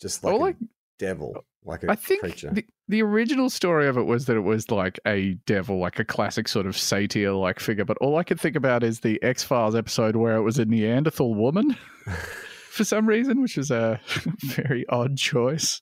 [0.00, 0.56] just like, like-
[0.98, 2.50] devil, like a I think creature?
[2.52, 6.04] the, the original story of it was that it was like a devil, like a
[6.04, 7.84] classic sort of satyr like figure.
[7.84, 10.64] But all I could think about is the X Files episode where it was a
[10.66, 11.76] Neanderthal woman
[12.70, 14.00] for some reason, which is a
[14.44, 15.80] very odd choice.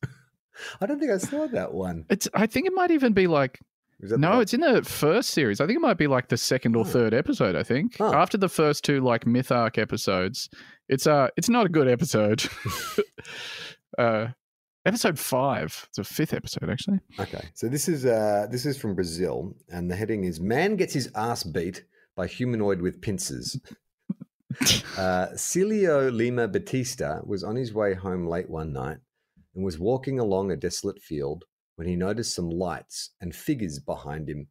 [0.81, 2.05] I don't think I saw that one.
[2.11, 2.29] It's.
[2.35, 3.59] I think it might even be like
[4.05, 5.61] no, it's in the first series.
[5.61, 6.85] I think it might be like the second or Oh.
[6.85, 7.55] third episode.
[7.57, 8.11] I think Huh.
[8.15, 10.49] after the first two like myth arc episodes,
[10.89, 12.45] it's uh it's not a good episode.
[13.99, 14.29] uh,
[14.85, 15.87] episode five.
[15.89, 17.01] It's a fifth episode actually.
[17.19, 20.95] Okay, so this is uh, this is from Brazil, and the heading is "Man gets
[20.95, 21.85] his ass beat
[22.17, 23.59] by humanoid with pincers."
[24.97, 28.99] uh, Celio Lima Batista was on his way home late one night
[29.55, 31.45] and was walking along a desolate field
[31.77, 34.49] when he noticed some lights and figures behind him.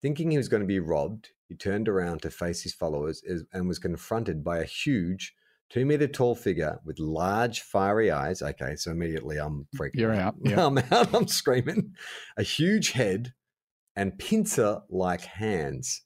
[0.00, 3.68] Thinking he was going to be robbed, he turned around to face his followers and
[3.68, 5.34] was confronted by a huge,
[5.72, 8.42] two meter tall figure with large, fiery eyes.
[8.42, 10.66] Okay, so immediately I'm freaking You're out, yeah.
[10.66, 11.14] I'm out.
[11.14, 11.94] I'm screaming.
[12.36, 13.32] A huge head
[13.96, 16.02] and pincer like hands.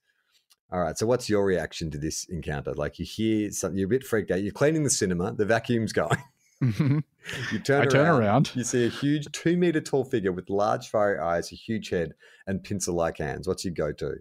[0.73, 0.97] All right.
[0.99, 2.75] So, what's your reaction to this encounter?
[2.75, 4.43] Like, you hear something, you're a bit freaked out.
[4.43, 6.19] You're cleaning the cinema, the vacuum's going.
[6.65, 7.01] Mm-hmm.
[7.53, 8.53] You turn, I around, turn around.
[8.55, 12.15] You see a huge two meter tall figure with large, fiery eyes, a huge head,
[12.47, 13.47] and pincer like hands.
[13.47, 14.15] What's your go to?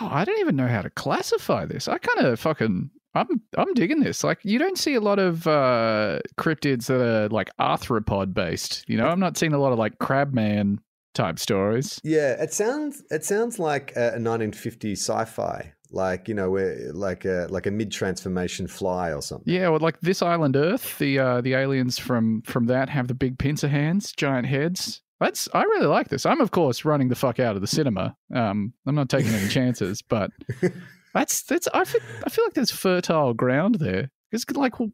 [0.00, 1.88] Oh, I don't even know how to classify this.
[1.88, 4.22] I kind of fucking I'm I'm digging this.
[4.22, 8.84] Like you don't see a lot of uh cryptids that are like arthropod based.
[8.88, 10.78] You know, I'm not seeing a lot of like crabman
[11.14, 12.00] type stories.
[12.04, 17.24] Yeah, it sounds it sounds like a, a 1950s sci-fi, like you know, where like
[17.24, 19.52] a like a mid transformation fly or something.
[19.52, 23.14] Yeah, well, like this island Earth, the uh, the aliens from from that have the
[23.14, 25.02] big pincer hands, giant heads.
[25.18, 26.24] That's I really like this.
[26.24, 28.16] I'm of course running the fuck out of the cinema.
[28.34, 30.30] Um, I'm not taking any chances, but
[31.14, 34.10] that's that's I feel I feel like there's fertile ground there.
[34.32, 34.90] It's like well,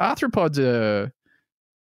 [0.00, 1.12] arthropods are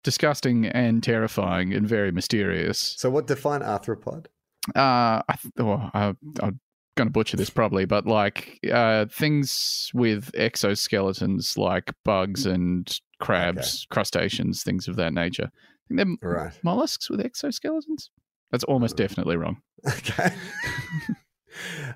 [0.03, 2.95] disgusting and terrifying and very mysterious.
[2.97, 4.27] So, what define arthropod?
[4.75, 6.59] Uh, I th- oh, I, I'm
[6.95, 13.85] going to butcher this probably, but like uh, things with exoskeletons, like bugs and crabs,
[13.89, 15.49] crustaceans, things of that nature.
[15.91, 16.59] I think they're Right.
[16.63, 18.09] mollusks with exoskeletons.
[18.51, 19.57] That's almost definitely wrong.
[19.87, 20.33] Okay.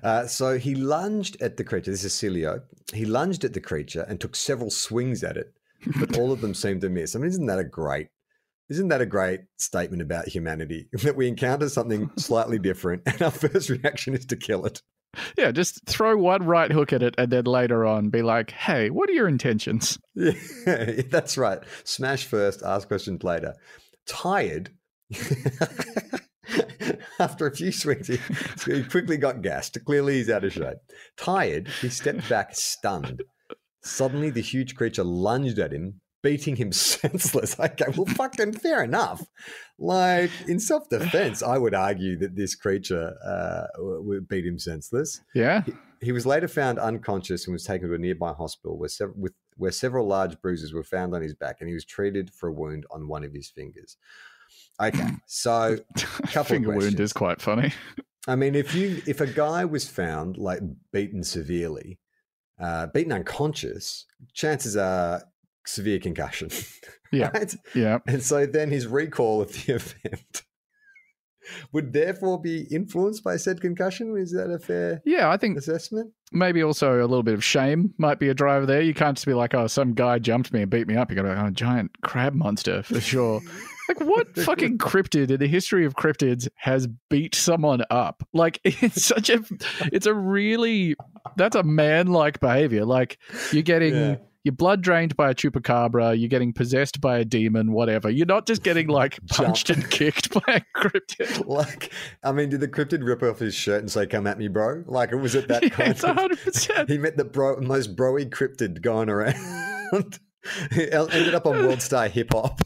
[0.02, 1.90] Uh, so he lunged at the creature.
[1.90, 2.62] This is Celio.
[2.92, 5.52] He lunged at the creature and took several swings at it,
[5.98, 7.14] but all of them seemed to miss.
[7.14, 8.08] I mean, isn't that a great,
[8.68, 13.30] isn't that a great statement about humanity that we encounter something slightly different and our
[13.30, 14.82] first reaction is to kill it?
[15.36, 18.90] Yeah, just throw one right hook at it and then later on be like, hey,
[18.90, 19.98] what are your intentions?
[20.14, 21.58] Yeah, that's right.
[21.82, 23.54] Smash first, ask questions later.
[24.06, 24.70] tired.
[27.30, 28.18] After a few swings, he,
[28.64, 29.76] he quickly got gassed.
[29.84, 30.78] Clearly, he's out of shape.
[31.18, 33.22] Tired, he stepped back, stunned.
[33.82, 37.60] Suddenly, the huge creature lunged at him, beating him senseless.
[37.60, 39.22] Okay, well, fucking fair enough.
[39.78, 45.20] Like, in self defense, I would argue that this creature uh, would beat him senseless.
[45.34, 45.62] Yeah.
[45.64, 49.12] He, he was later found unconscious and was taken to a nearby hospital where, sev-
[49.14, 52.48] with, where several large bruises were found on his back, and he was treated for
[52.48, 53.98] a wound on one of his fingers.
[54.80, 55.76] Okay, so
[56.44, 57.72] Finger wound is quite funny.
[58.26, 60.60] I mean, if you if a guy was found like
[60.92, 61.98] beaten severely,
[62.60, 65.22] uh, beaten unconscious, chances are
[65.66, 66.50] severe concussion.
[67.12, 67.30] Yeah.
[67.34, 67.52] right?
[67.74, 67.98] Yeah.
[68.06, 70.42] And so then his recall of the event
[71.72, 74.16] would therefore be influenced by said concussion.
[74.16, 76.12] Is that a fair Yeah, I think assessment?
[76.30, 78.80] maybe also a little bit of shame might be a driver there.
[78.80, 81.10] You can't just be like, oh, some guy jumped me and beat me up.
[81.10, 83.40] You got to be like, oh, giant crab monster for sure.
[83.98, 88.22] Like, what fucking cryptid in the history of cryptids has beat someone up?
[88.32, 89.42] Like, it's such a,
[89.92, 90.96] it's a really,
[91.36, 92.84] that's a man like behavior.
[92.84, 93.18] Like,
[93.52, 93.94] you're getting.
[93.94, 94.16] Yeah.
[94.42, 98.08] Your blood drained by a chupacabra, you're getting possessed by a demon, whatever.
[98.08, 99.82] You're not just getting like punched Jumped.
[99.82, 101.46] and kicked by a cryptid.
[101.46, 101.92] Like,
[102.24, 104.84] I mean, did the cryptid rip off his shirt and say, "Come at me, bro"?
[104.86, 106.16] Like, it was it that Yeah, kind it's of?
[106.16, 106.88] 100%.
[106.88, 109.34] He met the bro, most broy cryptid going around.
[110.72, 112.62] he ended up on World Star Hip Hop.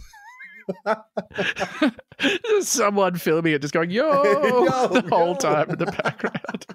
[2.60, 6.66] Someone filming it, just going "yo" Yo, the whole time in the background.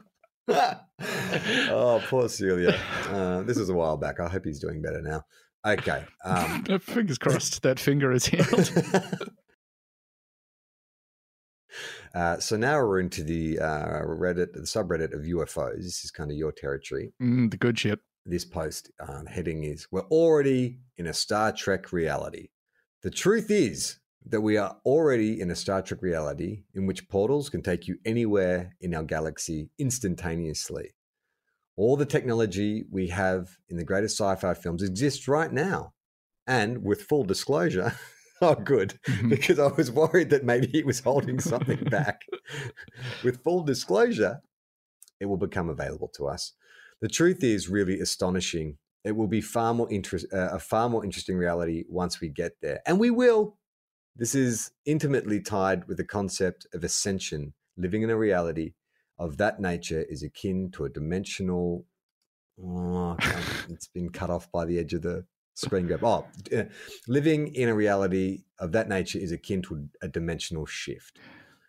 [1.69, 2.79] oh, poor Celia.
[3.09, 4.19] Uh, this was a while back.
[4.19, 5.23] I hope he's doing better now.
[5.65, 6.05] Okay.
[6.23, 8.71] Um, Fingers crossed that finger is healed.
[12.15, 15.77] uh, so now we're into the uh, Reddit, the subreddit of UFOs.
[15.77, 17.11] This is kind of your territory.
[17.21, 17.99] Mm, the good shit.
[18.25, 22.49] This post um, heading is We're already in a Star Trek reality.
[23.01, 27.49] The truth is that we are already in a Star Trek reality in which portals
[27.49, 30.91] can take you anywhere in our galaxy instantaneously.
[31.77, 35.93] All the technology we have in the greatest sci fi films exists right now.
[36.45, 37.93] And with full disclosure,
[38.41, 39.29] oh, good, Mhm.
[39.29, 42.23] because I was worried that maybe he was holding something back.
[43.23, 44.41] with full disclosure,
[45.21, 46.53] it will become available to us.
[47.01, 48.77] The truth is really astonishing.
[49.03, 52.59] It will be far more interest, uh, a far more interesting reality once we get
[52.61, 53.57] there, and we will.
[54.15, 57.53] This is intimately tied with the concept of ascension.
[57.77, 58.73] Living in a reality
[59.17, 61.85] of that nature is akin to a dimensional.
[62.61, 63.15] Oh,
[63.69, 66.03] it's been cut off by the edge of the screen grab.
[66.03, 66.63] Oh, uh,
[67.07, 71.19] living in a reality of that nature is akin to a dimensional shift.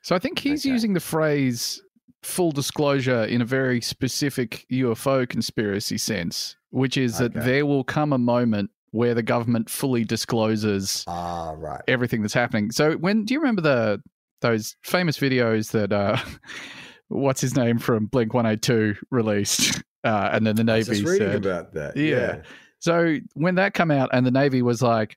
[0.03, 0.73] So I think he's Okay.
[0.73, 1.81] using the phrase
[2.23, 8.13] full disclosure in a very specific UFO conspiracy sense, which is that there will come
[8.13, 11.81] a moment where the government fully discloses Ah, right.
[11.89, 12.71] everything that's happening.
[12.73, 14.03] So when do you remember the
[14.43, 16.17] those famous videos that uh
[17.09, 21.13] what's his name from Blink 182 released uh and then the I was Navy just
[21.13, 21.97] reading said about that.
[21.97, 22.05] Yeah.
[22.17, 22.43] yeah.
[22.81, 25.17] So when that come out and the Navy was like,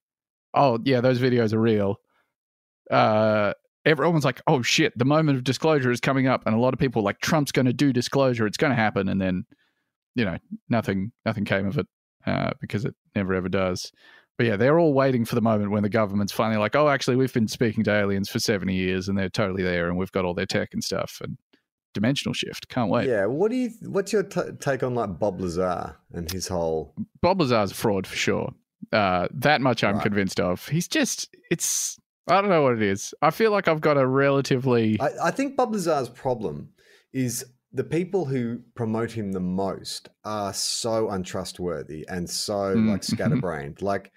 [0.54, 2.00] "Oh yeah, those videos are real,"
[2.92, 3.54] uh,
[3.86, 6.74] everyone was like, "Oh shit, the moment of disclosure is coming up," and a lot
[6.74, 9.46] of people like, "Trump's going to do disclosure; it's going to happen," and then,
[10.16, 10.38] you know,
[10.70, 11.88] nothing, nothing came of it
[12.26, 13.92] uh, because it never ever does.
[14.38, 17.16] But yeah, they're all waiting for the moment when the government's finally like, "Oh, actually,
[17.18, 20.26] we've been speaking to aliens for seventy years, and they're totally there, and we've got
[20.26, 21.38] all their tech and stuff." And
[21.94, 23.08] dimensional shift, can't wait.
[23.08, 23.28] Yeah.
[23.28, 23.70] What do you?
[23.84, 26.96] What's your t- take on like Bob Lazar and his whole?
[27.22, 28.52] Bob Lazar's a fraud for sure.
[28.92, 30.04] Uh, that much I'm Right.
[30.04, 30.68] convinced of.
[30.68, 33.14] He's just, it's, I don't know what it is.
[33.22, 36.70] I feel like I've got a relatively, I, I think Bob Lazar's problem
[37.12, 42.88] is the people who promote him the most are so untrustworthy and so Mm.
[42.90, 43.82] like scatterbrained.
[43.82, 44.12] like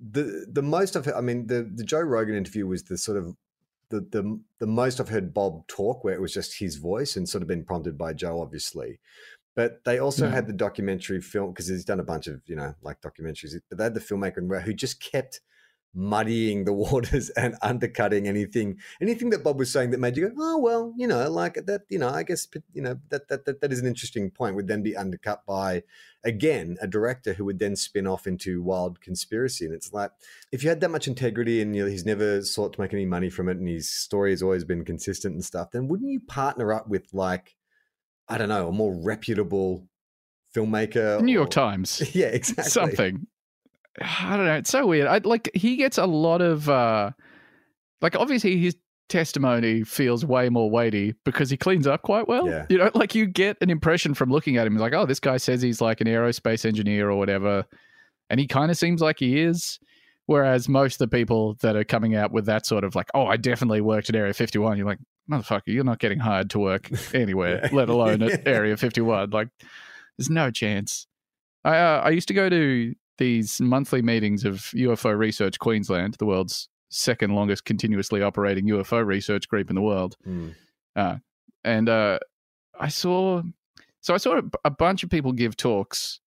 [0.00, 3.36] the the most heard, I mean the the Joe Rogan interview was the sort of
[3.90, 7.28] the the the most I've heard Bob talk where it was just his voice and
[7.28, 9.00] sort of been prompted by Joe obviously.
[9.56, 10.32] But they also Yeah.
[10.34, 13.54] had the documentary film because he's done a bunch of you know like documentaries.
[13.68, 15.40] But they had the filmmaker who just kept
[15.94, 20.34] muddying the waters and undercutting anything anything that Bob was saying that made you go,
[20.38, 23.60] oh well, you know, like that, you know, I guess you know that that that,
[23.60, 24.54] that is an interesting point.
[24.56, 25.82] Would then be undercut by
[26.24, 29.64] again a director who would then spin off into wild conspiracy.
[29.64, 30.10] And it's like
[30.52, 33.06] if you had that much integrity and you know, he's never sought to make any
[33.06, 36.20] money from it, and his story has always been consistent and stuff, then wouldn't you
[36.20, 37.56] partner up with like
[38.28, 39.88] I don't know a more reputable
[40.54, 41.20] filmmaker?
[41.22, 42.70] New York or- Times, Yeah, exactly.
[42.70, 43.26] something.
[44.02, 44.54] I don't know.
[44.56, 45.06] It's so weird.
[45.06, 47.10] I like, he gets a lot of, uh,
[48.00, 48.76] like, obviously his
[49.08, 52.46] testimony feels way more weighty because he cleans up quite well.
[52.48, 52.66] Yeah.
[52.68, 55.36] You know, like you get an impression from looking at him, like, oh, this guy
[55.38, 57.64] says he's like an aerospace engineer or whatever.
[58.30, 59.78] And he kind of seems like he is.
[60.26, 63.24] Whereas most of the people that are coming out with that sort of like, oh,
[63.24, 64.98] I definitely worked at Area 51, you're like,
[65.30, 67.70] motherfucker, you're not getting hired to work anywhere, Yeah.
[67.72, 68.42] let alone at.
[68.46, 69.30] Area 51.
[69.30, 69.48] Like,
[70.18, 71.06] there's no chance.
[71.64, 76.26] I uh, I used to go to these monthly meetings of UFO Research Queensland, the
[76.26, 80.48] world's second longest continuously operating UFO research group in the world Hmm.
[81.64, 82.18] and uh,
[82.80, 83.42] I saw,
[84.00, 86.20] so I saw a, a bunch of people give talks,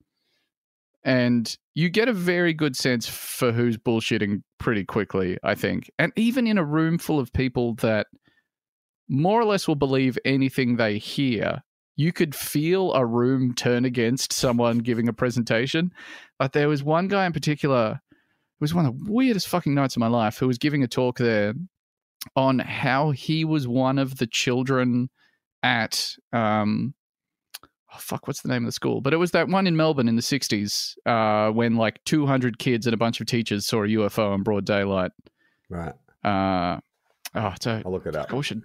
[1.04, 6.12] and you get a very good sense for who's bullshitting pretty quickly, I think, and
[6.16, 8.08] even in a room full of people that
[9.10, 11.64] more or less will believe anything they hear.
[11.96, 15.94] You could feel a room turn against someone giving a presentation.
[16.40, 19.96] Like there was one guy in particular, it was one of the weirdest fucking nights
[19.96, 21.54] of my life, who was giving a talk there
[22.36, 25.10] on how he was one of the children
[25.64, 26.94] at um
[27.94, 30.08] oh fuck what's the name of the school but it was that one in melbourne
[30.08, 33.88] in the 60s uh when like 200 kids and a bunch of teachers saw a
[33.88, 35.12] ufo in broad daylight
[35.70, 35.94] Right.
[36.24, 36.80] uh
[37.36, 38.32] oh it's a I'll look it up.
[38.32, 38.64] we should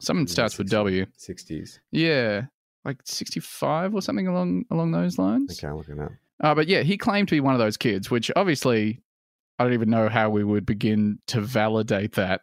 [0.00, 1.78] something starts with w 60s.
[1.90, 2.42] yeah
[2.84, 6.12] like 65 or something along along those lines Okay, I'll look it up.
[6.40, 9.02] uh, but yeah, he claimed to be one of those kids, which obviously
[9.58, 12.42] I don't even know how we would begin to validate that.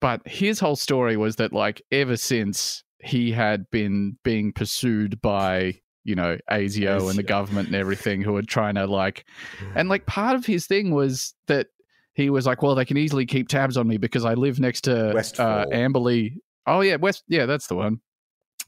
[0.00, 5.78] But his whole story was that, like, ever since he had been being pursued by,
[6.04, 9.24] you know, ASIO and the government and everything who were trying to, like,
[9.76, 11.68] and like part of his thing was that
[12.14, 14.80] he was like, well, they can easily keep tabs on me because I live next
[14.82, 16.38] to uh, Amberley.
[16.70, 17.24] Oh, yeah, West.
[17.26, 18.00] Yeah, that's the one.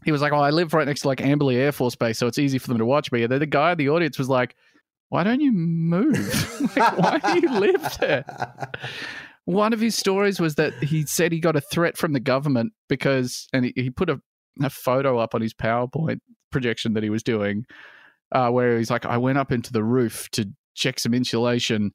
[0.05, 2.27] He was like, oh, I live right next to like Amberley Air Force Base, so
[2.27, 3.23] it's easy for them to watch me.
[3.23, 4.57] And then the guy in the audience was like,
[5.11, 6.17] why don't you move?
[6.77, 8.25] like, why do you live there?
[9.45, 12.73] One of his stories was that he said he got a threat from the government
[12.89, 14.21] because, and he, he put a,
[14.61, 16.19] a photo up on his PowerPoint
[16.51, 17.67] projection that he was doing,
[18.33, 21.93] uh, where he's like, I went up into the roof to check some insulation,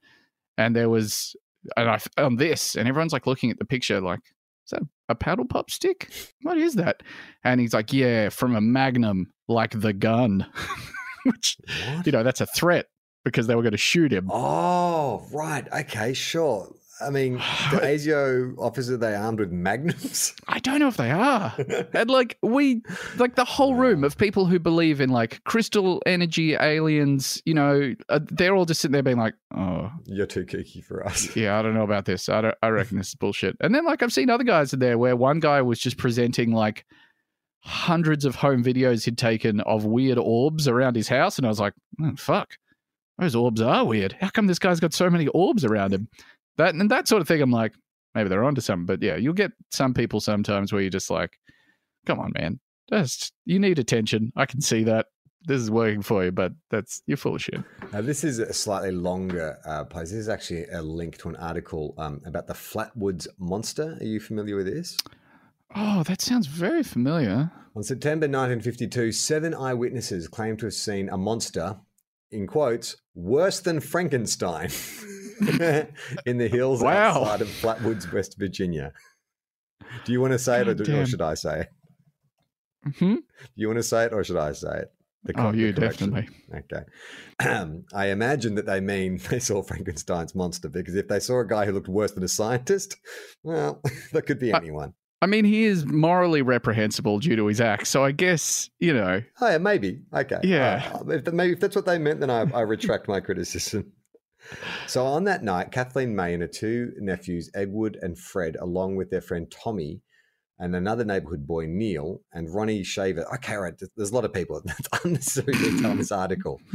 [0.57, 1.35] and there was,
[1.75, 4.21] and I on this, and everyone's like looking at the picture, like,
[4.65, 6.09] is that a paddle pop stick?
[6.41, 7.03] What is that?
[7.43, 10.45] And he's like, yeah, from a Magnum, like the gun,
[11.23, 12.05] which What?
[12.05, 12.87] you know that's a threat
[13.25, 14.29] because they were going to shoot him.
[14.31, 15.67] Oh, right.
[15.71, 16.73] Okay, sure.
[17.01, 17.33] I mean,
[17.71, 20.33] the ASIO officers, are they armed with magnums?
[20.47, 21.55] I don't know if they are.
[21.93, 22.81] And like we,
[23.17, 27.93] like the whole room of people who believe in like crystal energy aliens, you know,
[28.09, 31.35] uh, they're all just sitting there being like, oh, You're too kooky for us.
[31.35, 32.29] yeah, I don't know about this.
[32.29, 33.55] I don't, I reckon this is bullshit.
[33.61, 36.51] And then like I've seen other guys in there where one guy was just presenting
[36.51, 36.85] like
[37.61, 41.59] hundreds of home videos he'd taken of weird orbs around his house, and I was
[41.59, 42.51] like, oh, fuck,
[43.17, 44.15] those orbs are weird.
[44.19, 46.07] How come this guy's got so many orbs around him?
[46.57, 47.41] That and that sort of thing.
[47.41, 47.73] I'm like,
[48.15, 48.85] maybe they're onto something.
[48.85, 51.37] But yeah, you'll get some people sometimes where you're just like,
[52.05, 54.31] come on, man, just you need attention.
[54.35, 55.07] I can see that.
[55.45, 57.63] This is working for you, but that's you're full of shit.
[57.93, 60.11] Now, this is a slightly longer uh, post.
[60.11, 63.97] This is actually a link to an article um, about the Flatwoods Monster.
[64.01, 64.97] Are you familiar with this?
[65.73, 67.51] Oh, that sounds very familiar.
[67.75, 71.77] On September 1952, seven eyewitnesses claimed to have seen a monster,
[72.31, 74.69] in quotes, worse than Frankenstein,
[76.25, 77.21] in the hills Wow.
[77.23, 78.91] outside of Flatwoods, West Virginia.
[80.05, 81.69] Do you want to say it or, do, or should I say it?
[82.99, 83.15] Hmm?
[83.15, 83.21] Do
[83.55, 84.91] you want to say it or should I say it?
[85.23, 86.11] The Oh, you correction.
[86.11, 86.35] definitely.
[87.39, 87.81] Okay.
[87.93, 91.65] I imagine that they mean they saw Frankenstein's monster because if they saw a guy
[91.65, 92.95] who looked worse than a scientist,
[93.43, 93.81] well,
[94.13, 94.93] that could be I- anyone.
[95.19, 97.89] I mean, he is morally reprehensible due to his acts.
[97.89, 100.01] So I guess, you know, Oh, yeah, maybe.
[100.13, 100.39] Okay.
[100.43, 100.91] Yeah.
[100.93, 103.91] Uh, if, maybe if that's what they meant, then I, I retract my criticism.
[104.87, 109.09] So on that night, Kathleen May and her two nephews, Edward and Fred, along with
[109.09, 110.01] their friend Tommy
[110.59, 113.25] and another neighborhood boy, Neil, and Ronnie Shaver.
[113.35, 113.73] Okay, right.
[113.95, 114.61] There's a lot of people.
[114.65, 116.61] That's unnecessary detail in this article.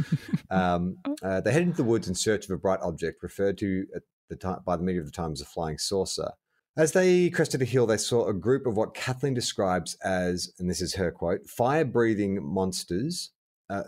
[0.49, 3.87] Um, uh, they head into the woods in search of a bright object referred to
[3.95, 6.33] at the time by the media of the time as a flying saucer.
[6.77, 10.69] As they crested a hill, they saw a group of what Kathleen describes as, and
[10.69, 13.31] this is her quote, fire breathing monsters.
[13.67, 13.83] Uh,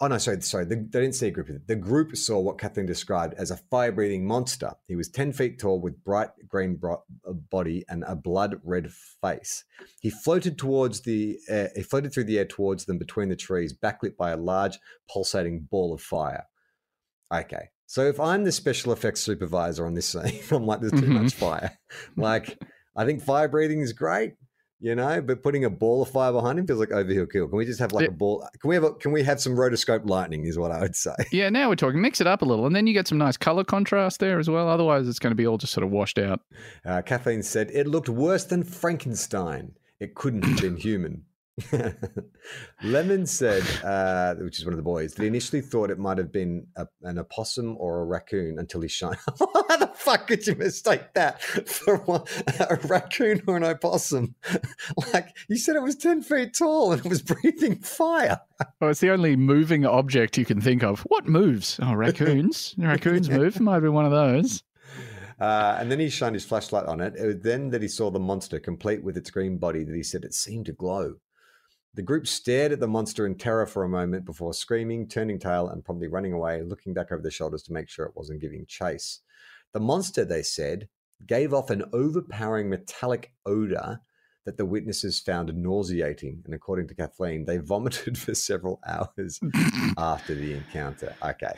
[0.00, 0.64] oh, no, sorry, sorry.
[0.66, 1.48] The, they didn't see a group.
[1.66, 4.72] The group saw what Kathleen described as a fire breathing monster.
[4.88, 8.90] He was 10 feet tall with bright green bro- uh, body and a blood red
[9.22, 9.64] face.
[10.00, 13.72] He floated towards the air, he floated through the air towards them between the trees,
[13.72, 14.78] backlit by a large
[15.10, 16.44] pulsating ball of fire.
[17.32, 17.68] Okay.
[17.86, 21.22] So if I'm the special effects supervisor on this scene, I'm like, there's too Mhm.
[21.22, 21.76] much fire.
[22.16, 22.58] Like,
[22.96, 24.34] I think fire breathing is great,
[24.80, 27.30] you know, but putting a ball of fire behind him feels like overkill.
[27.32, 27.48] Kill.
[27.48, 28.46] Can we just have like a ball?
[28.60, 30.44] Can we have a, can we have some rotoscope lightning?
[30.44, 31.14] Is what I would say.
[31.32, 32.00] yeah, now we're talking.
[32.00, 34.50] Mix it up a little, and then you get some nice color contrast there as
[34.50, 34.68] well.
[34.68, 36.40] Otherwise, it's going to be all just sort of washed out.
[36.84, 39.72] Uh, Kathleen said it looked worse than Frankenstein.
[39.98, 41.24] It couldn't have been human.
[42.82, 46.18] Lemon said, uh, which is one of the boys, that he initially thought it might
[46.18, 49.16] have been a, an opossum or a raccoon until he shined.
[49.38, 52.24] How the fuck could you mistake that for one,
[52.60, 54.34] a raccoon or an opossum?
[55.14, 58.38] like you said, it was ten feet tall and it was breathing fire.
[58.82, 61.00] Oh, it's the only moving object you can think of.
[61.08, 61.80] What moves?
[61.82, 62.74] Oh, raccoons.
[62.76, 63.58] raccoons move.
[63.60, 64.62] Might be one of those.
[65.40, 67.14] Uh, and then he shined his flashlight on it.
[67.16, 70.02] It was then that he saw the monster, complete with its green body, that he
[70.02, 71.16] said it seemed to glow.
[71.96, 75.68] The group stared at the monster in terror for a moment before screaming, turning tail,
[75.68, 78.66] and promptly running away, looking back over their shoulders to make sure it wasn't giving
[78.66, 79.20] chase.
[79.72, 80.88] The monster, they said,
[81.26, 84.00] gave off an overpowering metallic odor
[84.44, 86.42] that the witnesses found nauseating.
[86.44, 89.40] And according to Kathleen, they vomited for several hours
[89.98, 91.16] after the encounter.
[91.22, 91.52] Okay.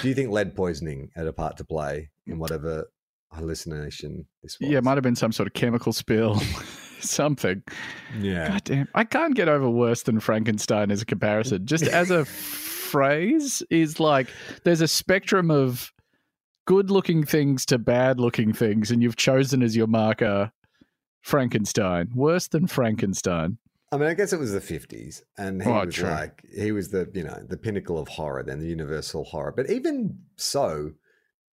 [0.00, 2.90] Do you think lead poisoning had a part to play in whatever
[3.32, 4.70] hallucination this was?
[4.70, 6.40] Yeah, it might have been some sort of chemical spill,
[7.04, 7.62] something.
[8.20, 8.48] Yeah.
[8.48, 8.88] God damn.
[8.94, 11.66] I can't get over worse than Frankenstein as a comparison.
[11.66, 14.28] Just as a phrase is like
[14.64, 15.92] there's a spectrum of
[16.66, 20.52] good looking things to bad looking things, and you've chosen as your marker
[21.22, 22.10] Frankenstein.
[22.14, 23.58] Worse than Frankenstein.
[23.90, 26.08] I mean, I guess it was the fifties, and he Oh, was true.
[26.10, 29.52] like he was the you know the pinnacle of horror, then the universal horror.
[29.56, 30.92] But even so,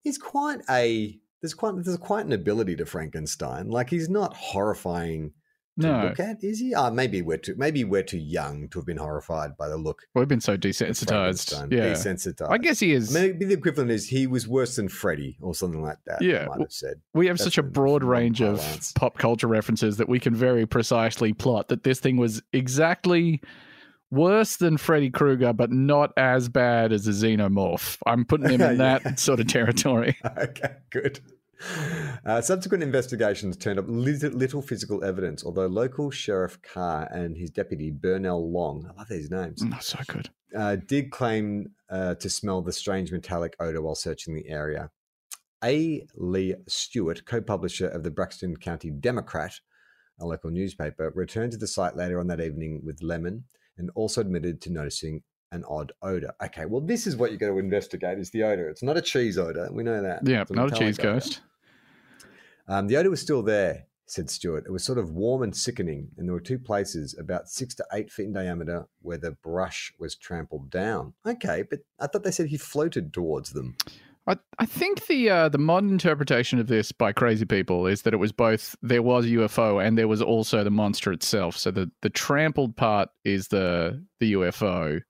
[0.02, 3.68] he's quite a there's quite there's quite an ability to Frankenstein.
[3.68, 5.32] Like he's not horrifying
[5.80, 6.74] to No, look at, is he?
[6.74, 10.02] Ah, maybe we're too maybe we're too young to have been horrified by the look.
[10.14, 11.70] we've been so desensitized.
[11.70, 11.92] Yeah.
[11.92, 12.50] desensitized.
[12.50, 13.12] I guess he is.
[13.12, 16.22] maybe the equivalent is he was worse than Freddy or something like that.
[16.22, 16.94] Yeah, I might have said.
[17.14, 18.92] we have That's such a broad range of parlance.
[18.92, 23.42] pop culture references that we can very precisely plot that this thing was exactly
[24.10, 27.98] worse than Freddy Krueger, but not as bad as a xenomorph.
[28.06, 28.98] I'm putting him in Yeah.
[29.00, 30.16] that sort of territory.
[30.38, 31.20] okay, good.
[32.24, 37.50] Uh, subsequent investigations turned up little, little physical evidence, although local Sheriff Carr and his
[37.50, 40.28] deputy Burnell Long, I love these names, Oh, so good.
[40.56, 44.90] uh, did claim uh, to smell the strange metallic odor while searching the area.
[45.62, 46.04] A.
[46.16, 49.52] Lee Stewart, co publisher of the Braxton County Democrat,
[50.20, 53.44] a local newspaper, returned to the site later on that evening with Lemon
[53.78, 55.22] and also admitted to noticing
[55.52, 56.32] an odd odor.
[56.42, 58.68] Okay, well, this is what you got to investigate is the odor.
[58.68, 59.68] It's not a cheese odor.
[59.70, 60.26] We know that.
[60.26, 61.12] Yeah, not a cheese odor.
[61.14, 61.40] ghost.
[62.68, 64.64] Um, the odor was still there, said Stewart.
[64.66, 67.86] It was sort of warm and sickening, and there were two places about six to
[67.92, 71.14] eight feet in diameter where the brush was trampled down.
[71.24, 73.76] Okay, but I thought they said he floated towards them.
[74.28, 78.12] I, I think the uh, the modern interpretation of this by crazy people is that
[78.12, 81.56] it was both there was a UFO and there was also the monster itself.
[81.56, 85.00] So the, the trampled part is the the UFO.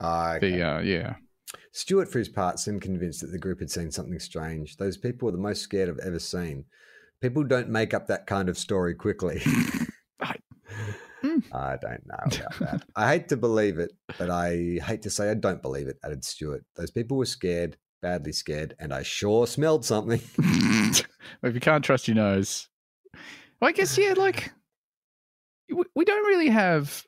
[0.00, 0.50] Ah, okay.
[0.52, 1.14] The uh, yeah.
[1.72, 4.76] Stewart, for his part, seemed convinced that the group had seen something strange.
[4.76, 6.64] Those people were the most scared I've ever seen.
[7.20, 9.40] People don't make up that kind of story quickly.
[10.20, 10.36] I-
[11.22, 11.38] Hmm.
[11.54, 12.82] I don't know about that.
[12.96, 16.22] I hate to believe it, but I hate to say I don't believe it, added
[16.22, 16.62] Stewart.
[16.76, 20.20] Those people were scared, badly scared, and I sure smelled something.
[20.38, 22.68] if you can't trust your nose,
[23.58, 24.12] well, I guess yeah.
[24.14, 24.52] Like
[25.74, 27.02] we, we don't really have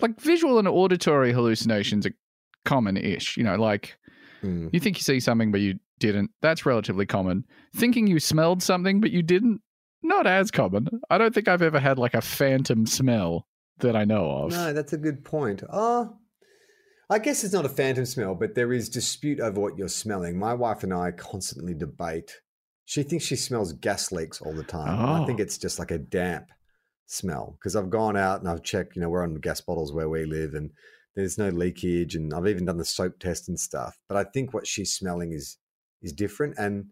[0.00, 2.12] like visual and auditory hallucinations are
[2.64, 3.36] common-ish.
[3.36, 3.96] You know, like
[4.42, 4.70] Mm.
[4.72, 6.30] you think you see something but you didn't.
[6.42, 7.42] That's relatively common.
[7.74, 9.62] Thinking you smelled something but you didn't.
[10.00, 10.86] Not as common.
[11.10, 13.48] I don't think I've ever had like a phantom smell
[13.80, 14.52] that I know of.
[14.52, 15.64] No, that's a good point.
[15.72, 16.16] Oh,
[17.10, 20.38] I guess it's not a phantom smell, but there is dispute over what you're smelling.
[20.38, 22.32] My wife and I constantly debate.
[22.84, 25.00] She thinks she smells gas leaks all the time.
[25.00, 25.42] I think Oh.
[25.42, 26.46] it's just like a damp
[27.08, 28.94] smell because I've gone out and I've checked.
[28.94, 30.70] You know, we're on gas bottles where we live, and
[31.16, 33.98] there's no leakage, and I've even done the soap test and stuff.
[34.08, 35.58] But I think what she's smelling is
[36.02, 36.86] is different, and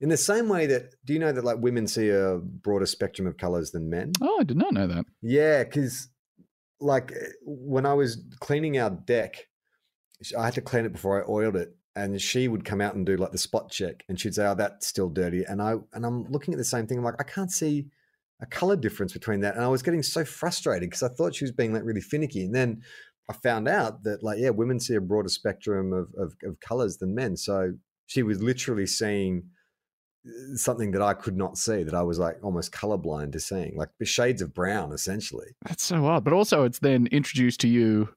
[0.00, 3.26] in the same way that do you know that like women see a broader spectrum
[3.26, 4.12] of colors than men?
[4.20, 5.04] Oh, I did not know that.
[5.20, 6.08] Yeah, because
[6.80, 9.46] like eh, when I was cleaning our deck,
[10.36, 13.04] I had to clean it before I oiled it, and she would come out and
[13.04, 16.06] do like the spot check, and she'd say, "Oh, that's still dirty," and I and
[16.06, 16.98] I'm looking at the same thing.
[16.98, 17.86] I'm like, I can't see
[18.40, 21.44] a color difference between that, and I was getting so frustrated because I thought she
[21.44, 22.82] was being like really finicky, and then
[23.30, 26.98] I found out that like yeah, women see a broader spectrum of of, of colors
[26.98, 27.72] than men, so
[28.06, 29.44] she was literally seeing
[30.26, 33.74] uh, something that I could not see that I was like almost colorblind to seeing,
[33.76, 35.56] like the shades of brown essentially.
[35.66, 36.24] That's so odd.
[36.24, 38.08] But also, it's then introduced to you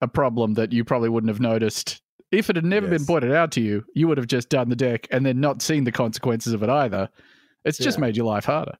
[0.00, 2.02] a problem that you probably wouldn't have noticed.
[2.32, 4.76] If it had never been pointed out to you, you would have just done the
[4.76, 7.08] deck and then not seen the consequences of it either.
[7.64, 8.76] It's just made your life harder.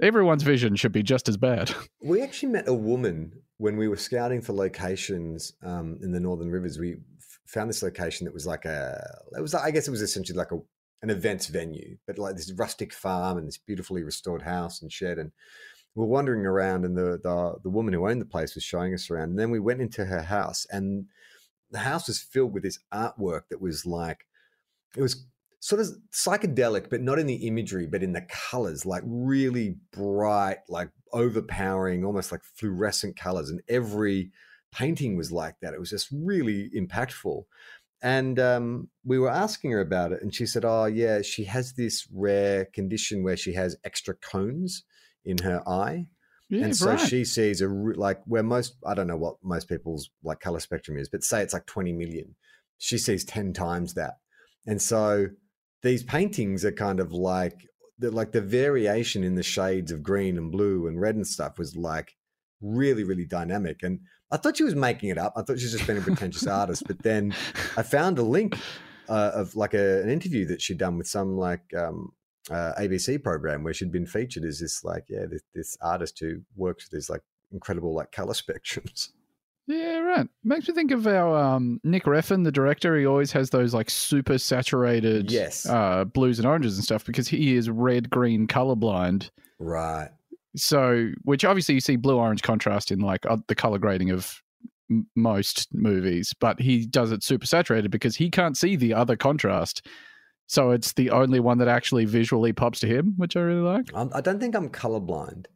[0.00, 1.74] Everyone's vision should be just as bad.
[2.02, 6.50] We actually met a woman when we were scouting for locations um, in the Northern
[6.50, 6.78] Rivers.
[6.78, 9.02] We f- found this location that was like a,
[9.36, 10.60] it was, I guess it was essentially like a,
[11.02, 15.18] an events venue, but like this rustic farm and this beautifully restored house and shed.
[15.18, 15.32] And
[15.96, 18.94] we were wandering around, and the, the the woman who owned the place was showing
[18.94, 19.30] us around.
[19.30, 21.06] And then we went into her house, and
[21.70, 24.26] the house was filled with this artwork that was like
[24.94, 25.26] it was
[25.60, 30.58] sort of psychedelic, but not in the imagery, but in the colors, like really bright,
[30.68, 33.50] like overpowering, almost like fluorescent colors.
[33.50, 34.30] And every
[34.72, 35.74] painting was like that.
[35.74, 37.44] It was just really impactful.
[38.02, 41.72] And um, we were asking her about it, and she said, "Oh, yeah, she has
[41.72, 44.84] this rare condition where she has extra cones
[45.24, 46.06] in her eye."
[46.48, 47.00] Yeah, and so right.
[47.00, 50.98] she sees a like where most I don't know what most people's like color spectrum
[50.98, 52.36] is, but say it's like 20 million.
[52.78, 54.18] She sees 10 times that.
[54.66, 55.28] And so
[55.86, 57.66] these paintings are kind of like
[57.98, 61.58] the like the variation in the shades of green and blue and red and stuff
[61.58, 62.12] was like
[62.60, 65.34] really really dynamic and I thought she was making it up.
[65.36, 67.32] I thought she was just being a pretentious artist, but then
[67.76, 68.58] I found a link
[69.08, 72.10] uh, of like a, an interview that she'd done with some like um,
[72.50, 76.40] uh, ABC program where she'd been featured as this like yeah this, this artist who
[76.56, 77.22] works with these like
[77.52, 79.10] incredible like color spectrums.
[79.68, 80.28] Yeah, right.
[80.44, 82.96] Makes me think of our um, Nick Reffin, the director.
[82.96, 85.66] He always has those like super saturated Yes.
[85.66, 89.30] uh, blues and oranges and stuff because he is red green colorblind.
[89.58, 90.08] Right.
[90.54, 94.40] So, which obviously you see blue orange contrast in like uh, the color grading of
[94.90, 99.16] m- most movies, but he does it super saturated because he can't see the other
[99.16, 99.84] contrast.
[100.46, 103.90] So it's the only one that actually visually pops to him, which I really like.
[103.92, 105.46] I'm, I don't think I'm colorblind,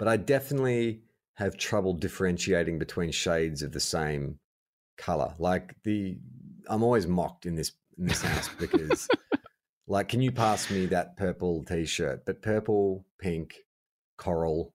[0.00, 1.02] but I definitely
[1.34, 4.38] have trouble differentiating between shades of the same
[4.98, 5.34] color.
[5.38, 6.18] Like the,
[6.68, 9.08] I'm always mocked in this in this house because,
[9.86, 12.24] like, can you pass me that purple t-shirt?
[12.24, 13.54] But purple, pink,
[14.16, 14.74] coral,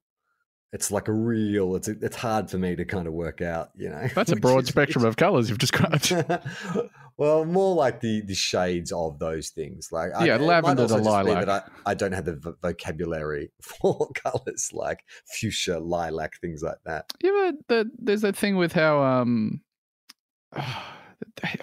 [0.74, 1.76] it's like a real.
[1.76, 3.70] It's it's hard for me to kind of work out.
[3.76, 6.12] You know, That's a broad is- spectrum of colors you've described.
[7.18, 9.90] well, more like the the shades of those things.
[9.92, 11.46] Like Yeah, might lavender to also just be lilac.
[11.46, 16.78] that I, I don't have the vo- vocabulary for colors like fuchsia, lilac, things like
[16.86, 17.06] that.
[17.24, 19.62] yeah ever the, there's that thing with how um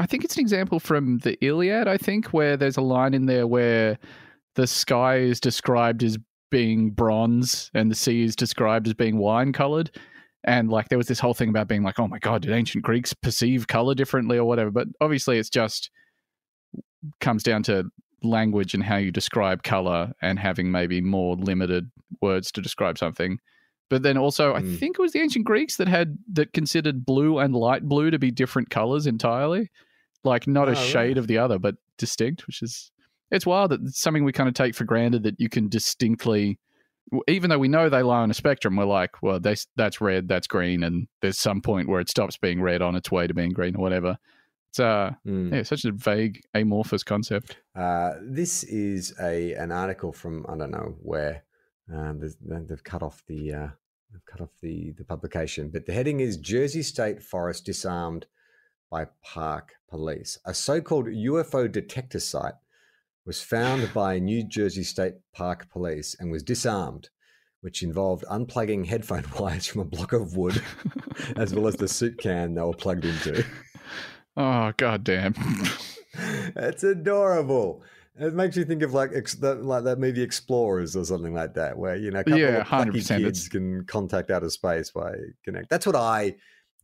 [0.00, 3.26] I think it's an example from the Iliad, I think, where there's a line in
[3.26, 3.98] there where
[4.56, 6.18] the sky is described as
[6.50, 9.90] being bronze and the sea is described as being wine colored.
[10.44, 12.84] And like there was this whole thing about being like, oh my God, did ancient
[12.84, 14.70] Greeks perceive color differently or whatever?
[14.70, 15.90] But obviously it's just
[17.20, 17.84] comes down to
[18.22, 21.90] language and how you describe color and having maybe more limited
[22.20, 23.38] words to describe something.
[23.90, 24.78] But then also, I Mm.
[24.78, 28.18] think it was the ancient Greeks that had that considered blue and light blue to
[28.18, 29.70] be different colors entirely,
[30.24, 30.86] like not Oh, a right.
[30.86, 32.46] shade of the other, but distinct.
[32.46, 32.90] Which is
[33.34, 36.58] it's wild that it's something we kind of take for granted that you can distinctly,
[37.28, 40.28] even though we know they lie on a spectrum, we're like, well, they, that's red,
[40.28, 43.34] that's green, and there's some point where it stops being red on its way to
[43.34, 44.16] being green or whatever.
[44.70, 45.52] It's uh, Mm.
[45.54, 47.58] yeah, such a vague, amorphous concept.
[47.76, 51.44] Uh, this is a an article from I don't know where.
[51.92, 53.68] Um, there's- they've cut off the uh,
[54.10, 58.26] they've cut off the the publication, but the heading is Jersey State Forest disarmed
[58.90, 60.38] by Park Police.
[60.44, 62.54] A so-called UFO detector site
[63.26, 67.08] was found by New Jersey State Park Police and was disarmed,
[67.60, 70.62] which involved unplugging headphone wires from a block of wood,
[71.36, 73.44] as well as the soup can they were plugged into.
[74.36, 75.34] Oh god damn.
[76.56, 77.82] It's adorable.
[78.16, 81.96] It makes you think of like like that movie Explorers or something like that, where
[81.96, 85.14] you know, a couple Yeah, of lucky 100%, kids it's- can contact outer space by
[85.44, 85.68] connect.
[85.70, 86.36] That's what I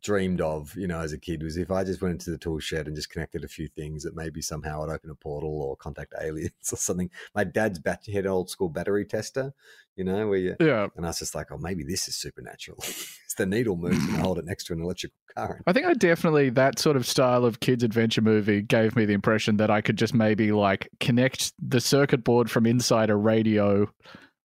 [0.03, 1.43] dreamed of, you know, as a kid.
[1.43, 4.03] Was if I just went into the tool shed and just connected a few things
[4.03, 7.11] that maybe somehow I'd open a portal or contact aliens or something.
[7.35, 9.53] My dad's bat- he had old school battery tester,
[9.97, 10.89] you know, where you yeah.
[10.97, 12.79] and I was just like, oh, maybe this is supernatural.
[12.81, 15.63] it's the needle moves and I hold it next to an electrical current.
[15.67, 19.15] I think I definitely that sort of style of kids adventure movie gave me the
[19.15, 23.91] impression that I could just maybe like connect the circuit board from inside a radio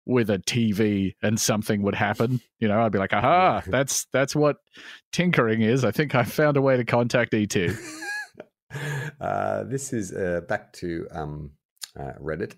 [0.06, 2.40] with a TV and something would happen.
[2.58, 4.56] You know, I'd be like, aha, that's that's what
[5.12, 5.84] tinkering is.
[5.84, 7.56] I think I found a way to contact ET.
[9.20, 11.50] uh, this is uh, back to um,
[11.98, 12.54] uh, Reddit.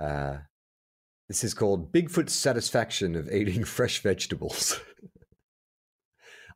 [0.00, 0.38] Uh,
[1.28, 4.80] this is called Bigfoot's Satisfaction of Eating Fresh Vegetables.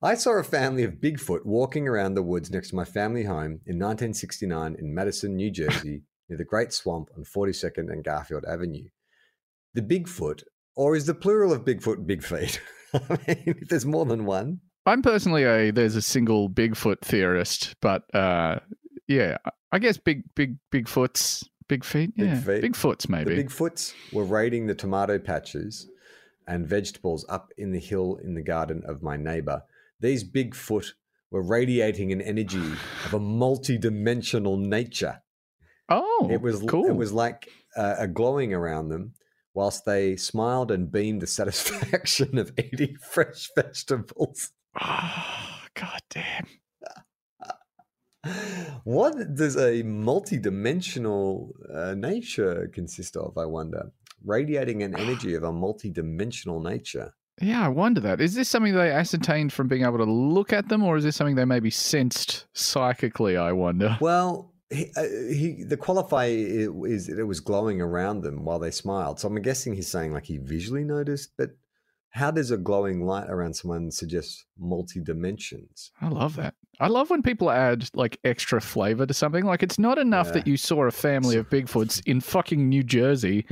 [0.01, 3.61] I saw a family of Bigfoot walking around the woods next to my family home
[3.67, 8.89] in 1969 in Madison, New Jersey, near the Great Swamp on 42nd and Garfield Avenue.
[9.75, 10.43] The Bigfoot,
[10.77, 12.61] or is the plural of Bigfoot Big Feet?
[12.95, 14.61] I mean, if there's more than one.
[14.87, 18.61] I'm personally a there's a single Bigfoot theorist, but uh
[19.07, 19.37] yeah,
[19.73, 22.63] I guess big big Bigfoots, big feet, Big yeah, feet.
[22.65, 23.35] Bigfoots maybe.
[23.35, 25.89] The Bigfoots were raiding the tomato patches
[26.47, 29.63] and vegetables up in the hill in the garden of my neighbor.
[30.01, 30.93] These Bigfoot
[31.31, 32.73] were radiating an energy
[33.05, 35.21] of a multi-dimensional nature.
[35.91, 36.87] oh, it was cool.
[36.87, 39.13] It was like uh, a glowing around them,
[39.59, 44.53] whilst they smiled and beamed the satisfaction of eating fresh vegetables.
[44.81, 46.47] Oh, god damn.
[48.85, 53.37] What does a multi-dimensional uh, nature consist of?
[53.37, 53.91] I wonder.
[54.25, 57.15] Radiating an energy of a multi-dimensional nature.
[57.41, 58.21] Yeah, I wonder that.
[58.21, 61.17] Is this something they ascertained from being able to look at them, or is this
[61.17, 63.37] something they maybe sensed psychically?
[63.37, 63.97] I wonder.
[64.01, 68.71] Well, he, uh, he the qualifier is that it was glowing around them while they
[68.71, 69.19] smiled.
[69.21, 71.51] So I'm guessing he's saying like he visually noticed, but
[72.11, 75.91] how does a glowing light around someone suggest multi dimensions?
[76.01, 76.55] I love that.
[76.81, 79.45] I love when people add like extra flavor to something.
[79.45, 80.33] Like it's not enough Yeah.
[80.35, 83.47] that you saw a family of Bigfoots in fucking New Jersey.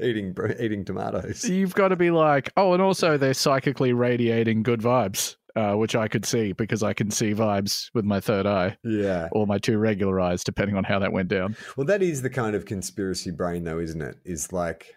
[0.00, 1.44] eating eating tomatoes.
[1.48, 5.94] You've got to be like, oh, and also they're psychically radiating good vibes, uh, which
[5.96, 9.28] I could see because I can see vibes with my third eye Yeah.
[9.32, 11.56] or my two regular eyes, depending on how that went down.
[11.76, 14.16] Well, that is the kind of conspiracy brain, though, isn't it?
[14.24, 14.94] Is like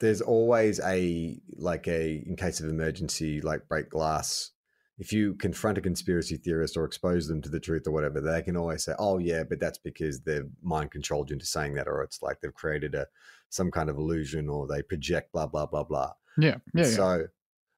[0.00, 4.50] there's always a like a in case of emergency, like break glass.
[4.98, 8.42] If you confront a conspiracy theorist or expose them to the truth or whatever, they
[8.42, 11.88] can always say, "Oh yeah, but that's because they've mind controlled you into saying that,"
[11.88, 13.06] or it's like they've created a
[13.48, 16.12] some kind of illusion, or they project blah blah blah blah.
[16.38, 16.84] Yeah, yeah, yeah.
[16.84, 17.28] So, and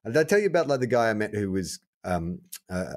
[0.05, 2.39] did I tell you about like the guy I met who was um,
[2.69, 2.93] uh,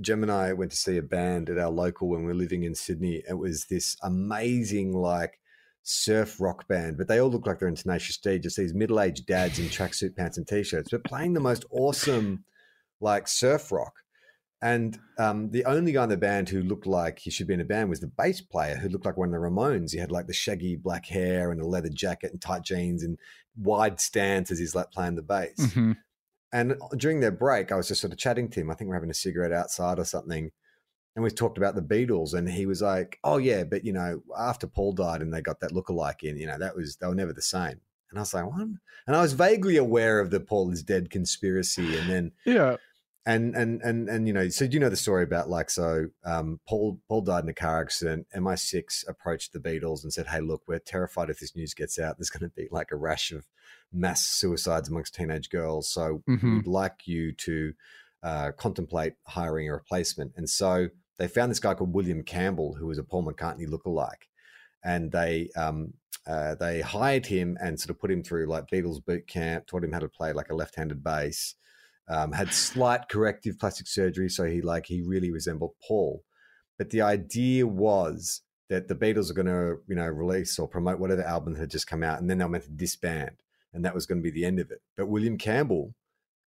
[0.00, 3.22] Gemini went to see a band at our local when we were living in Sydney.
[3.28, 5.40] It was this amazing like
[5.82, 8.38] surf rock band, but they all look like they're in Tenacious D.
[8.38, 12.44] Just these middle aged dads in tracksuit pants and t-shirts, but playing the most awesome
[13.00, 13.94] like surf rock.
[14.62, 17.62] And um, the only guy in the band who looked like he should be in
[17.62, 19.92] a band was the bass player, who looked like one of the Ramones.
[19.92, 23.18] He had like the shaggy black hair and a leather jacket and tight jeans and
[23.56, 25.56] wide stance as he's like playing the bass.
[25.58, 25.96] Mhm.
[26.52, 28.70] And during their break, I was just sort of chatting to him.
[28.70, 30.50] I think we're having a cigarette outside or something.
[31.16, 34.22] And we talked about the Beatles, and he was like, "Oh yeah, but you know,
[34.38, 37.14] after Paul died and they got that lookalike in, you know, that was they were
[37.14, 37.80] never the same."
[38.10, 38.68] And I was like, "What?"
[39.06, 42.76] And I was vaguely aware of the Paul is dead conspiracy, and then Yeah.
[43.26, 46.60] and and and and you know, so you know the story about like so um,
[46.68, 48.26] Paul Paul died in a car accident.
[48.34, 52.18] MI6 approached the Beatles and said, "Hey, look, we're terrified if this news gets out.
[52.18, 53.46] There's going to be like a rash of
[53.92, 55.88] mass suicides amongst teenage girls.
[55.92, 56.56] So Mhm.
[56.56, 57.74] we'd like you to
[58.22, 60.88] uh, contemplate hiring a replacement." And so
[61.18, 64.28] they found this guy called William Campbell, who was a Paul McCartney lookalike,
[64.84, 65.94] and they um,
[66.26, 69.84] uh, they hired him and sort of put him through like Beatles boot camp, taught
[69.84, 71.54] him how to play like a left-handed bass
[72.08, 76.24] um, had slight corrective plastic surgery, so he like he really resembled Paul.
[76.76, 80.98] But the idea was that the Beatles are going to you know release or promote
[80.98, 83.36] whatever album had just come out, and then they were meant to disband,
[83.72, 84.80] and that was going to be the end of it.
[84.96, 85.94] But William Campbell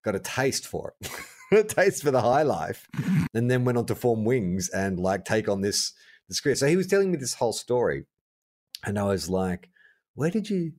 [0.05, 1.11] got a taste for it,
[1.53, 2.87] a taste for the high life,
[3.35, 5.93] and then went on to form Wings and like take on this
[6.29, 6.55] this career.
[6.55, 8.05] So he was telling me this whole story,
[8.85, 9.71] and I was like,
[10.15, 10.73] "Where did you?"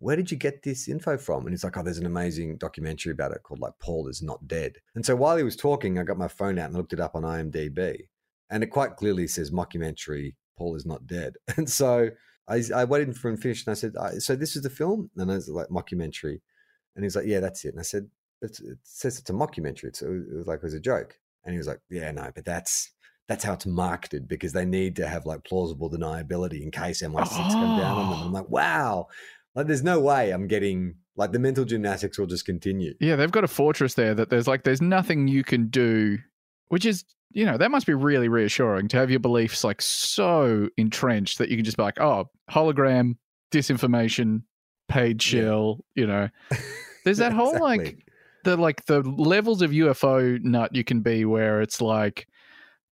[0.00, 1.42] where did you get this info from?
[1.42, 4.46] And he's like, oh, there's an amazing documentary about it called like Paul is not
[4.46, 4.76] dead.
[4.94, 7.14] And so while he was talking, I got my phone out and looked it up
[7.14, 8.06] on IMDb,
[8.50, 11.36] and it quite clearly says mockumentary Paul is not dead.
[11.56, 12.10] And so
[12.48, 14.70] I, I waited for him to finish, and I said, "I- so this is the
[14.70, 15.10] film?
[15.16, 16.40] And I was like, mockumentary.
[16.94, 17.68] And he was like, yeah, that's it.
[17.68, 18.08] And I said,
[18.42, 19.84] it says it's a mockumentary.
[19.84, 21.14] It's, it was like it was a joke.
[21.44, 22.92] And he was like, yeah, no, but that's
[23.28, 27.28] that's how it's marketed because they need to have like plausible deniability in case MI6
[27.52, 28.20] come down on them.
[28.20, 28.38] I'm oh.
[28.38, 29.06] like, wow,
[29.54, 32.94] like there's no way I'm getting like the mental gymnastics will just continue.
[33.00, 36.18] Yeah, they've got a fortress there that there's like there's nothing you can do,
[36.68, 40.68] which is you know that must be really reassuring to have your beliefs like so
[40.76, 43.16] entrenched that you can just be like, oh, hologram,
[43.52, 44.42] disinformation,
[44.88, 45.74] paid Yeah.
[45.94, 46.28] You know,
[47.04, 48.04] there's that whole like
[48.44, 52.26] the like the levels of UFO nut you can be where it's like,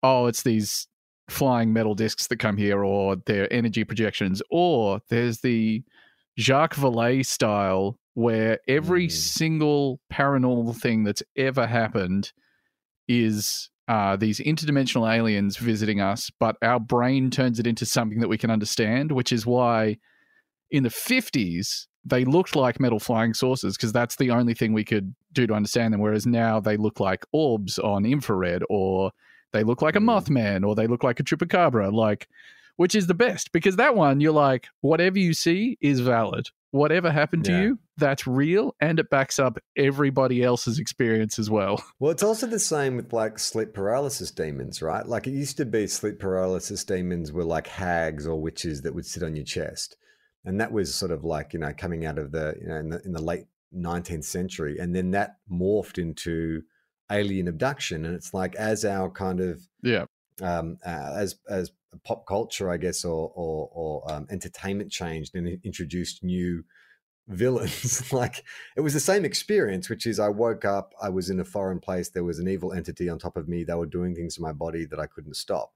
[0.04, 0.88] oh, it's these
[1.30, 5.84] flying metal discs that come here, or they're energy projections, or there's the
[6.40, 9.12] Jacques Vallée style where every Mm.
[9.12, 12.32] single paranormal thing that's ever happened
[13.08, 18.30] is uh, these interdimensional aliens visiting us, but our brain turns it into something that
[18.30, 19.98] we can understand, which is why
[20.70, 24.86] in the 50s they looked like metal flying saucers because that's the only thing we
[24.86, 26.00] could do to understand them.
[26.00, 29.12] Whereas now they look like orbs on infrared, or
[29.52, 30.06] they look like a Mm.
[30.06, 32.30] Mothman, or they look like a Chupacabra, like
[32.78, 36.48] which is the best because that one you're like, whatever you see is valid.
[36.72, 37.62] Whatever happened to Yeah.
[37.62, 41.84] you, that's real, and it backs up everybody else's experience as well.
[42.00, 45.06] Well, it's also the same with like sleep paralysis demons, right?
[45.06, 49.06] Like it used to be sleep paralysis demons were like hags or witches that would
[49.06, 49.98] sit on your chest.
[50.46, 52.90] And that was sort of like, you know, coming out of the, you know, in
[52.90, 53.46] the, in the late
[53.76, 54.78] 19th century.
[54.80, 56.64] And then that morphed into
[57.12, 58.06] alien abduction.
[58.06, 60.06] And it's like, as our kind of, Yeah.
[60.42, 65.60] um, uh, as, as pop culture, I guess, or, or, or um, entertainment changed and
[65.64, 66.64] introduced new
[67.28, 68.12] villains.
[68.14, 68.44] like
[68.76, 71.80] it was the same experience, which is I woke up, I was in a foreign
[71.80, 73.64] place, there was an evil entity on top of me.
[73.64, 75.74] They were doing things to my body that I couldn't stop.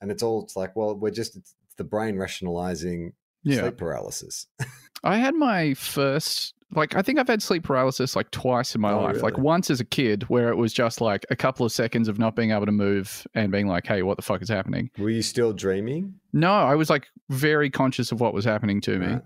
[0.00, 1.38] And it's all it's like, well, we're just
[1.76, 3.12] the brain rationalizing
[3.44, 3.60] Yeah.
[3.60, 4.46] sleep paralysis.
[5.04, 8.92] I had my first like I think I've had sleep paralysis like twice in my
[8.92, 9.22] Oh, life.
[9.22, 12.18] Like once as a kid where it was just like a couple of seconds of
[12.18, 15.10] not being able to move and being like, "Hey, what the fuck is happening?" Were
[15.10, 16.14] you still dreaming?
[16.32, 19.06] No, I was like very conscious of what was happening to me.
[19.06, 19.22] Right.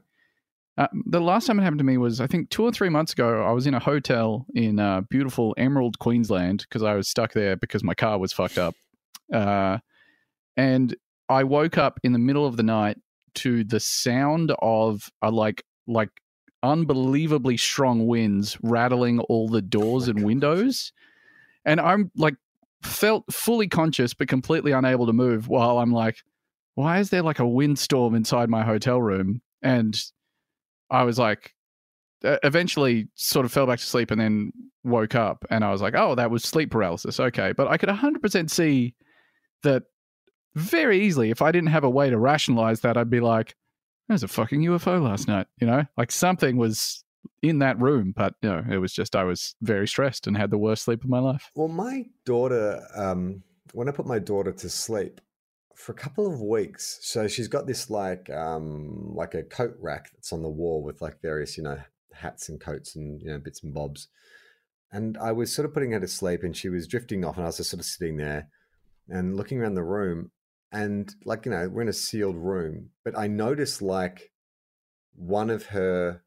[0.79, 3.13] Uh, the last time it happened to me was I think 2 or 3 months
[3.13, 3.43] ago.
[3.45, 7.57] I was in a hotel in uh, beautiful Emerald, Queensland because I was stuck there
[7.57, 8.75] because my car was fucked up.
[9.33, 9.79] Uh,
[10.57, 10.95] and
[11.29, 12.99] I woke up in the middle of the night
[13.37, 16.11] to the sound of a like like
[16.63, 20.93] unbelievably strong winds rattling all the doors and windows.
[21.65, 22.35] And I'm like
[22.83, 26.17] felt fully conscious but completely unable to move while I'm like,
[26.75, 29.41] why is there like a windstorm inside my hotel room?
[29.63, 29.97] And
[30.91, 31.55] I was like,
[32.25, 34.53] uh, eventually sort of fell back to sleep and then
[34.85, 37.21] woke up and I was like, oh, that was sleep paralysis.
[37.21, 37.53] Okay.
[37.53, 38.95] But I could 100% see
[39.63, 39.85] that
[40.57, 43.55] very easily, if I didn't have a way to rationalize that, I'd be like,
[44.09, 45.85] there's a fucking UFO last night, you know?
[45.97, 47.05] Like something was
[47.43, 50.51] in that room, but you know, it was just I was very stressed and had
[50.51, 51.51] the worst sleep of my life.
[51.55, 53.43] Well, my daughter, um,
[53.73, 55.21] when I put my daughter to sleep
[55.75, 60.11] for a couple of weeks, so she's got this like um, like a coat rack
[60.13, 61.79] that's on the wall with like various you know
[62.15, 64.09] hats and coats and you know bits and bobs.
[64.93, 67.45] And I was sort of putting her to sleep, and she was drifting off, and
[67.45, 68.49] I was just sort of sitting there
[69.09, 70.31] and looking around the room,
[70.73, 74.31] and like you know we're in a sealed room, but I noticed like
[75.15, 76.23] one of her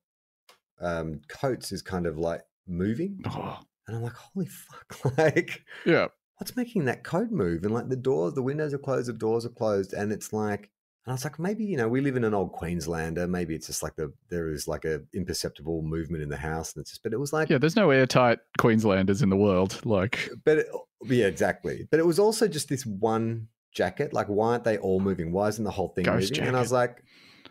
[0.82, 3.22] um, coats is kind of like moving.
[3.26, 6.08] Oh, And I'm like, holy fuck, like, yeah.
[6.38, 7.64] what's making that coat move?
[7.64, 9.94] And like the doors, the windows are closed, the doors are closed.
[9.94, 10.72] And it's like,
[11.06, 13.28] and I was like, maybe, you know, we live in an old Queenslander.
[13.28, 16.74] Maybe it's just like the, there is like a imperceptible movement in the house.
[16.74, 19.84] And it's just, but it was like, Yeah, there's no airtight Queenslanders in the world.
[19.86, 20.68] Like, but it,
[21.06, 21.88] yeah, exactly.
[21.90, 24.14] But it was also just this one jacket.
[24.14, 25.32] Like, why aren't they all moving?
[25.32, 26.48] Why isn't the whole thing Ghost moving?
[26.48, 27.04] And I was like,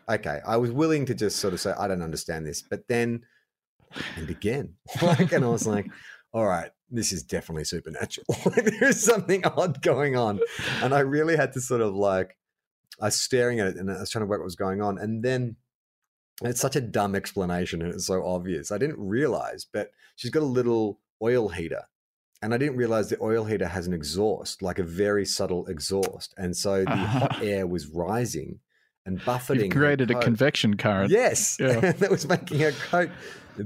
[0.09, 2.61] okay, I was willing to just sort of say, I don't understand this.
[2.61, 3.23] But then
[4.15, 5.87] and again, like, and I was like,
[6.33, 8.25] all right, this is definitely supernatural.
[8.55, 10.39] there is something odd going on.
[10.81, 12.37] And I really had to sort of like,
[13.01, 14.97] I was staring at it and I was trying to work what was going on.
[14.97, 15.55] And then
[16.43, 18.71] it's such a dumb explanation and it's so obvious.
[18.71, 21.83] I didn't realize, but she's got a little oil heater.
[22.41, 26.33] And I didn't realize the oil heater has an exhaust, like a very subtle exhaust.
[26.37, 28.59] And so the hot air was rising
[29.05, 29.65] and buffeting.
[29.65, 31.11] you've created a convection current.
[31.11, 31.91] Yes, Yeah.
[31.91, 33.09] that was making her coat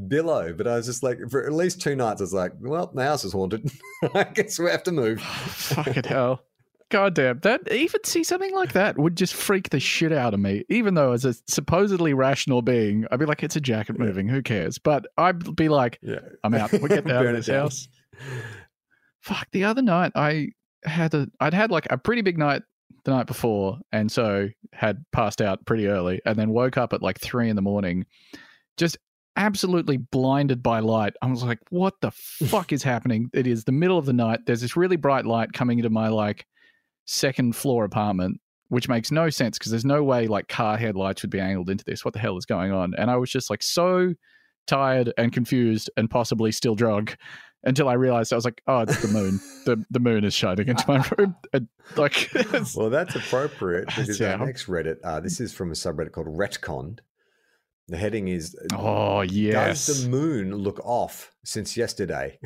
[0.07, 0.53] billow.
[0.53, 3.03] But I was just like, for at least two nights, I was like, well, the
[3.03, 3.69] house is haunted.
[4.15, 5.21] I guess we have to move.
[5.47, 6.41] Fucking hell.
[6.89, 7.39] God damn.
[7.41, 10.63] That even see something like that would just freak the shit out of me.
[10.69, 14.05] Even though as a supposedly rational being, I'd be like, it's a jacket Yeah.
[14.05, 14.77] moving, who cares?
[14.79, 16.71] But I'd be like, Yeah, I'm out.
[16.73, 17.61] We're getting out of this down.
[17.61, 17.87] house.
[19.23, 19.47] Fuck.
[19.53, 20.49] The other night I
[20.83, 22.61] had a I'd had like a pretty big night
[23.05, 27.01] the night before, and so had passed out pretty early, and then woke up at
[27.01, 28.05] like three in the morning,
[28.77, 28.97] just
[29.35, 31.13] absolutely blinded by light.
[31.21, 33.29] I was like, what the fuck is happening?
[33.33, 34.41] It is the middle of the night.
[34.45, 36.45] There's this really bright light coming into my like
[37.05, 41.31] second floor apartment, which makes no sense because there's no way like car headlights would
[41.31, 42.03] be angled into this.
[42.03, 42.93] What the hell is going on?
[42.97, 44.13] And I was just like so
[44.67, 47.17] tired and confused and possibly still drunk
[47.63, 49.39] until I realized I was like, oh, it's the moon.
[49.65, 51.35] the The moon is shining into my room.
[51.53, 52.29] And, like,
[52.75, 54.35] Well, that's appropriate because Yeah.
[54.35, 56.99] our next Reddit, uh, this is from a subreddit called Retcon.
[57.89, 62.39] The heading is oh yes, Does the moon look off since yesterday?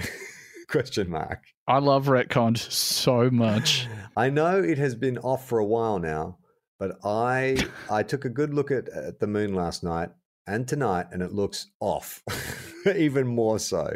[0.68, 1.44] Question mark.
[1.68, 3.88] I love retcon so much.
[4.18, 6.40] I know it has been off for a while now,
[6.80, 7.58] but I
[7.90, 10.10] I took a good look at, at the moon last night
[10.48, 12.24] and tonight, and it looks off,
[12.96, 13.92] even more so.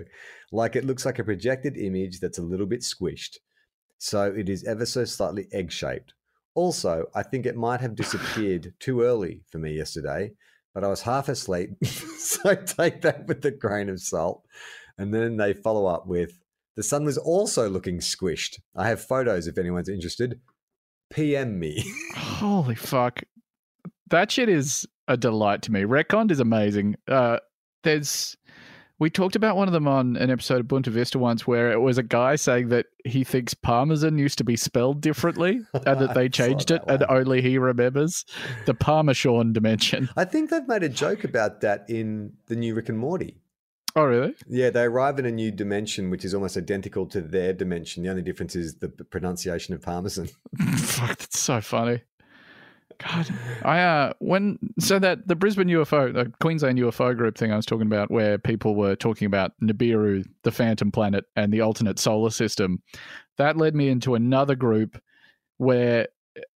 [0.51, 3.37] Like it looks like a projected image that's a little bit squished.
[3.97, 6.13] So it is ever so slightly egg shaped.
[6.53, 10.31] Also, I think it might have disappeared too early for me yesterday,
[10.73, 11.71] but I was half asleep.
[11.85, 14.43] so take that with a grain of salt.
[14.97, 16.41] And then they follow up with
[16.75, 18.59] the sun was also looking squished.
[18.75, 20.39] I have photos if anyone's interested.
[21.11, 21.83] PM me.
[22.15, 23.21] Holy fuck.
[24.09, 25.81] That shit is a delight to me.
[25.81, 26.95] Retconned is amazing.
[27.07, 27.37] Uh,
[27.83, 28.37] there's
[29.01, 31.81] we talked about one of them on an episode of Bunta Vista once where it
[31.81, 36.13] was a guy saying that he thinks Parmesan used to be spelled differently and that
[36.13, 38.25] they changed it that and only he remembers
[38.67, 40.07] the Parmesan dimension.
[40.15, 43.37] I think they've made a joke about that in the new Rick and Morty.
[43.95, 44.35] Oh, really?
[44.47, 48.03] Yeah, they arrive in a new dimension which is almost identical to their dimension.
[48.03, 50.29] The only difference is the pronunciation of Parmesan.
[50.77, 52.03] Fuck, that's so funny.
[53.01, 53.29] God,
[53.63, 57.65] I uh when so that the Brisbane UFO, the Queensland UFO group thing I was
[57.65, 62.29] talking about, where people were talking about Nibiru, the Phantom Planet, and the alternate solar
[62.29, 62.81] system,
[63.37, 65.01] that led me into another group
[65.57, 66.07] where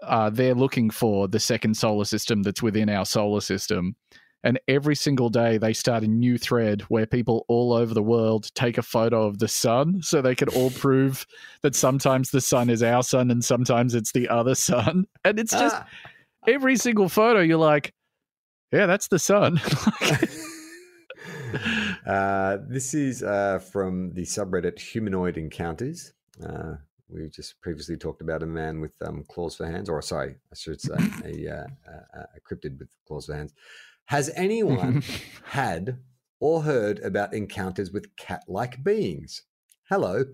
[0.03, 3.97] uh, they're looking for the second solar system that's within our solar system.
[4.45, 8.51] And every single day they start a new thread where people all over the world
[8.55, 11.25] take a photo of the sun so they can all prove
[11.63, 15.07] that sometimes the sun is our sun and sometimes it's the other sun.
[15.25, 15.87] And it's just Ah.
[16.47, 17.93] Every single photo you're like,
[18.73, 19.61] yeah, that's the sun.
[22.07, 26.15] uh, this is uh, from the subreddit Humanoid Encounters.
[26.43, 26.77] Uh,
[27.09, 30.57] we just previously talked about a man with um, claws for hands, or sorry, I
[30.57, 31.67] should say a, uh,
[32.15, 33.53] a, a cryptid with claws for hands.
[34.07, 35.03] Has anyone
[35.45, 35.99] had
[36.41, 39.43] or heard about encounters with cat like beings?
[39.89, 40.25] Hello.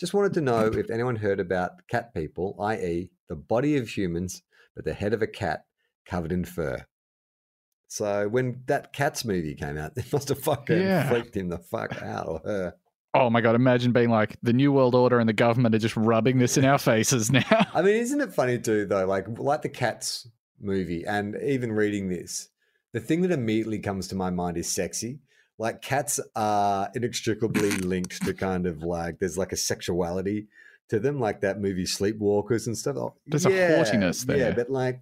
[0.00, 4.42] Just wanted to know if anyone heard about cat people, i.e., the body of humans,
[4.74, 5.64] but the head of a cat
[6.06, 6.84] covered in fur.
[7.88, 11.08] So when that Cats movie came out, it must have fucking Yeah.
[11.08, 12.74] freaked him the fuck out or her.
[13.14, 15.96] oh my God, imagine being like, the New World Order and the government are just
[15.96, 17.66] rubbing this in our faces now.
[17.72, 19.06] I mean, isn't it funny too, though?
[19.06, 20.28] Like, like the Cats
[20.60, 22.48] movie, and even reading this,
[22.92, 25.20] the thing that immediately comes to my mind is sexy.
[25.58, 30.48] Like, cats are inextricably linked to kind of like there's like a sexuality
[30.90, 32.96] to them, like that movie Sleepwalkers and stuff.
[32.96, 34.52] Oh, There's a haughtiness Yeah, there.
[34.54, 35.00] but like,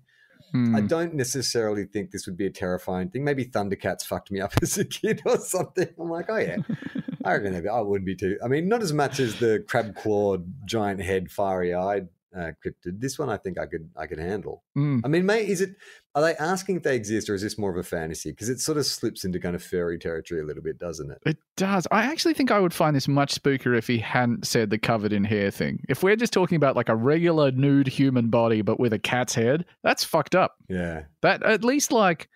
[0.51, 0.77] Hmm.
[0.77, 3.25] I don't necessarily think this would be a terrifying thing.
[3.25, 5.89] Maybe Thundercats fucked me up as a kid or something.
[5.99, 6.59] I'm like, oh yeah,
[7.25, 8.39] I reckon I wouldn't be too.
[8.45, 13.01] I mean, not as much as the crab clawed, giant head, fiery eyed uh, cryptid.
[13.01, 14.63] This one, I think I could I could handle.
[14.75, 14.99] Hmm.
[15.05, 15.71] I mean, mate, is it?
[16.15, 18.31] Are they asking if they exist, or is this more of a fantasy?
[18.31, 21.19] Because it sort of slips into kind of fairy territory a little bit, doesn't it?
[21.25, 21.87] It does.
[21.91, 25.13] I actually think I would find this much spookier if he hadn't said the covered
[25.15, 25.83] in hair thing.
[25.89, 29.35] If we're just talking about like a regular nude human body but with a cat's
[29.35, 30.57] head, that's fucked up.
[30.69, 31.05] Yeah.
[31.23, 32.29] That at least like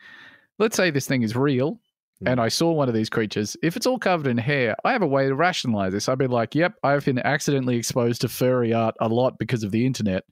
[0.58, 1.78] let's say this thing is real
[2.24, 2.32] Mm.
[2.32, 3.58] and I saw one of these creatures.
[3.62, 6.08] If it's all covered in hair, I have a way to rationalize this.
[6.08, 9.70] I'd be like, "Yep, I've been accidentally exposed to furry art a lot because of
[9.70, 10.24] the internet.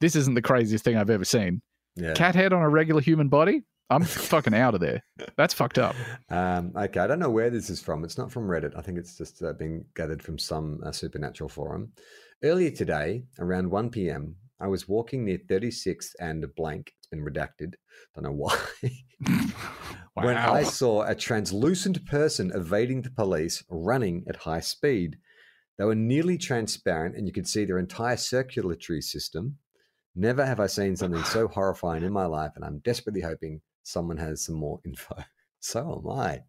[0.00, 1.62] This isn't the craziest thing I've ever seen.
[1.96, 2.14] Yeah.
[2.14, 3.62] Cat head on a regular human body?
[3.90, 5.02] I'm fucking out of there.
[5.36, 5.96] That's fucked up."
[6.30, 8.04] Um, okay, I don't know where this is from.
[8.04, 8.72] It's not from Reddit.
[8.76, 11.92] I think it's just uh, been gathered from some uh, supernatural forum.
[12.44, 16.92] Earlier today, around 1 p.m., I was walking near 36th and blank.
[16.98, 17.74] It's been redacted.
[18.14, 18.56] Don't know why.
[20.14, 25.16] when I saw a translucent person evading the police running at high speed.
[25.78, 29.56] They were nearly transparent and you could see their entire circulatory system.
[30.14, 34.16] Never have I seen something so horrifying in my life, and I'm desperately hoping someone
[34.18, 35.16] has some more info.
[35.60, 36.40] So am I.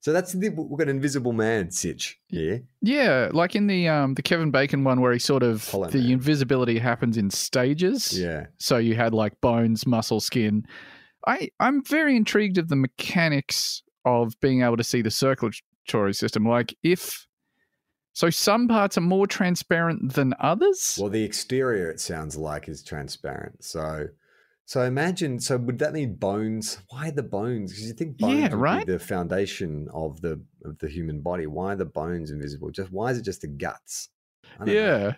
[0.00, 2.56] So that's the we've got an invisible man sitch Yeah.
[2.80, 5.98] Yeah, like in the um the Kevin Bacon one where he sort of Hollow the
[5.98, 6.10] Man.
[6.12, 8.18] invisibility happens in stages.
[8.18, 8.46] Yeah.
[8.58, 10.66] So you had like bones, muscle, skin.
[11.26, 16.48] I I'm very intrigued of the mechanics of being able to see the circulatory system.
[16.48, 17.26] Like if
[18.16, 20.96] so some parts are more transparent than others.
[20.98, 23.62] Well, the exterior it sounds like is transparent.
[23.62, 24.06] So
[24.64, 26.78] so imagine so would that mean bones?
[26.88, 27.72] Why the bones?
[27.72, 28.86] Because you think bones Yeah, would right?
[28.86, 31.46] be the foundation of the of the human body.
[31.46, 32.70] Why are the bones invisible?
[32.70, 34.08] Just why is it just the guts?
[34.58, 34.72] Don't know.
[34.72, 35.12] yeah.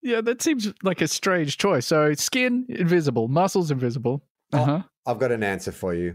[0.00, 1.84] Yeah, that seems like a strange choice.
[1.86, 4.22] So skin invisible, muscles invisible.
[4.52, 4.82] Oh, Uh-huh.
[5.06, 6.14] I've got an answer for you.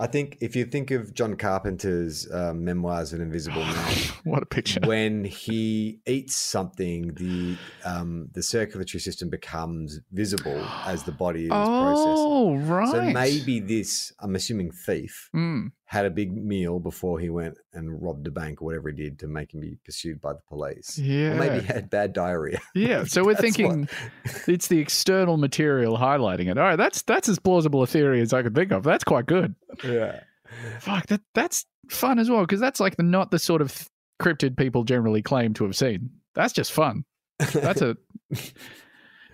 [0.00, 4.42] I think if you think of John Carpenter's uh, memoirs of an invisible man, what
[4.42, 4.80] a picture.
[4.84, 11.50] when he eats something, the um, the circulatory system becomes visible as the body is
[11.50, 12.14] processing.
[12.16, 12.88] oh, right.
[12.88, 15.70] So maybe this, I'm assuming, thief Mm.
[15.86, 19.18] Had a big meal before he went and robbed a bank or whatever he did
[19.18, 20.98] to make him be pursued by the police.
[20.98, 21.32] Yeah.
[21.32, 22.60] Or maybe he had bad diarrhea.
[22.74, 23.88] Yeah, so we're That's what- thinking
[24.46, 26.56] it's the external material highlighting it.
[26.58, 28.82] All right, that's that's as plausible a theory as I could think of.
[28.82, 29.54] That's quite good.
[29.84, 30.20] Yeah.
[30.80, 33.88] Fuck, that that's fun as well because that's like the not the sort of
[34.22, 36.10] cryptid people generally claim to have seen.
[36.34, 37.04] That's just fun.
[37.52, 37.96] That's a.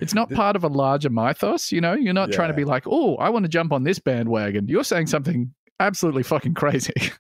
[0.00, 1.92] It's not part of a larger mythos, you know.
[1.92, 4.66] You're not trying to be like, oh, I want to jump on this bandwagon.
[4.66, 6.92] You're saying something absolutely fucking crazy.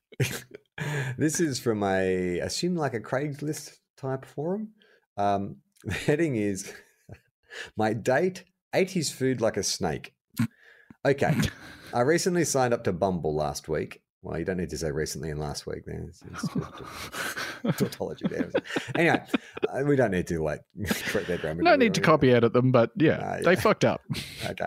[1.18, 4.70] this is from a assume like a Craigslist type forum.
[5.16, 6.72] Um, the heading is
[7.76, 8.44] my date
[8.74, 10.14] ate his food like a snake.
[11.04, 11.34] Okay,
[11.94, 14.02] I recently signed up to Bumble last week.
[14.22, 15.86] Well, you don't need to say recently and last week.
[15.86, 16.22] Then it's,
[17.64, 18.50] it's tautology there.
[18.94, 19.22] Anyway,
[19.66, 20.60] uh, we don't need to like
[21.06, 21.62] correct their grammar.
[21.62, 24.02] no need to copy edit them, but yeah, Ah, they fucked up.
[24.44, 24.66] Okay.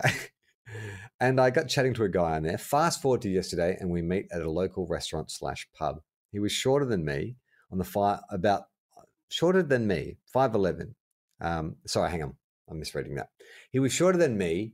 [1.23, 2.57] And I got chatting to a guy on there.
[2.57, 6.01] Fast forward to yesterday, and we meet at a local restaurant slash pub.
[6.33, 7.37] He was shorter than me
[7.71, 8.63] on the fire, about
[9.29, 10.95] shorter than me, five eleven.
[11.39, 12.35] Um, sorry, hang on,
[12.69, 13.29] I'm misreading that.
[13.71, 14.73] He was shorter than me,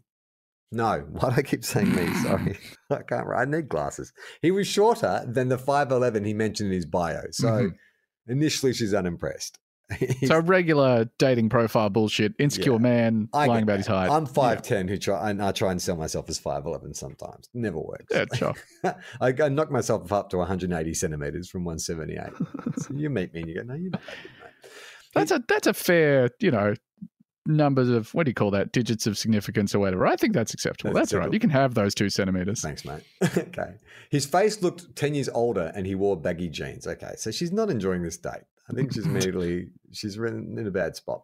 [0.72, 2.12] No, why do I keep saying me?
[2.16, 2.58] Sorry,
[2.90, 3.28] I can't.
[3.30, 4.12] I need glasses.
[4.42, 7.26] He was shorter than the five eleven he mentioned in his bio.
[7.30, 7.76] So Mhm.
[8.28, 9.60] initially, she's unimpressed.
[10.26, 12.34] So regular dating profile bullshit.
[12.38, 12.78] Insecure Yeah.
[12.80, 13.94] man I lying about his that.
[13.94, 14.10] height.
[14.12, 14.88] I'm five ten.
[14.88, 16.94] Who try and I try and sell myself as five eleven.
[16.94, 18.06] Sometimes never works.
[18.12, 18.54] Yeah, sure.
[19.22, 22.78] I, I knock myself up to 180 centimeters from 178.
[22.84, 24.72] so you meet me and you go, no, you're not that good, mate.
[25.16, 26.76] That's a that's a fair, you know,
[27.48, 28.72] numbers of what do you call that?
[28.72, 30.06] Digits of significance or whatever.
[30.06, 30.94] I think that's acceptable.
[30.94, 31.34] That's That's right.
[31.34, 32.62] You can have those two centimeters.
[32.62, 33.02] Thanks, mate.
[33.24, 33.74] okay.
[34.12, 36.86] His face looked 10 years older and he wore baggy jeans.
[36.86, 37.14] Okay.
[37.18, 38.44] So she's not enjoying this date.
[38.70, 41.24] I think she's immediately, she's in in a bad spot.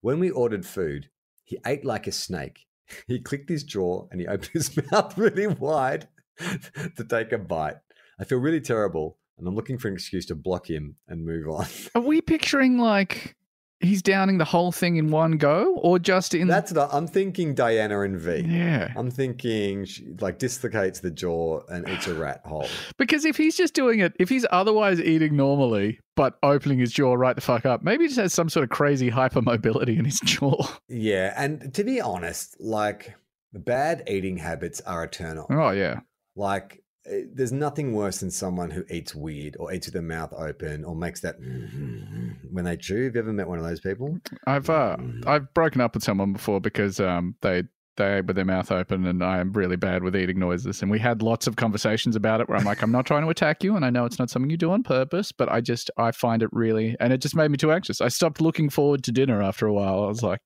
[0.00, 1.08] When we ordered food,
[1.44, 2.66] he ate like a snake.
[3.06, 7.76] He clicked his jaw and he opened his mouth really wide to take a bite.
[8.20, 11.48] I feel really terrible and I'm looking for an excuse to block him and move
[11.48, 11.66] on.
[11.94, 13.34] Are we picturing like
[13.82, 16.46] he's downing the whole thing in one go, or just in?
[16.48, 18.44] That's not, I'm thinking Diana and V.
[18.48, 18.92] yeah.
[18.96, 22.68] I'm thinking she like dislocates the jaw and it's a rat hole.
[22.98, 27.14] Because if he's just doing it, if he's otherwise eating normally but opening his jaw
[27.14, 30.20] right the fuck up, maybe he just has some sort of crazy hypermobility in his
[30.24, 30.66] jaw.
[30.88, 33.14] Yeah, and to be honest, like
[33.52, 35.46] bad eating habits are a turn on.
[35.50, 36.00] Oh yeah.
[36.36, 40.84] Like there's nothing worse than someone who eats weird or eats with their mouth open
[40.84, 41.36] or makes that
[42.50, 43.04] when they chew.
[43.04, 44.18] Have you ever met one of those people?
[44.46, 44.96] I've uh.
[45.26, 47.64] I've broken up with someone before because um they
[47.96, 50.90] they ate with their mouth open and I am really bad with eating noises and
[50.90, 53.62] we had lots of conversations about it where I'm like I'm not trying to attack
[53.62, 56.10] you and I know it's not something you do on purpose but I just I
[56.12, 58.00] find it really and it just made me too anxious.
[58.00, 60.04] I stopped looking forward to dinner after a while.
[60.04, 60.40] I was like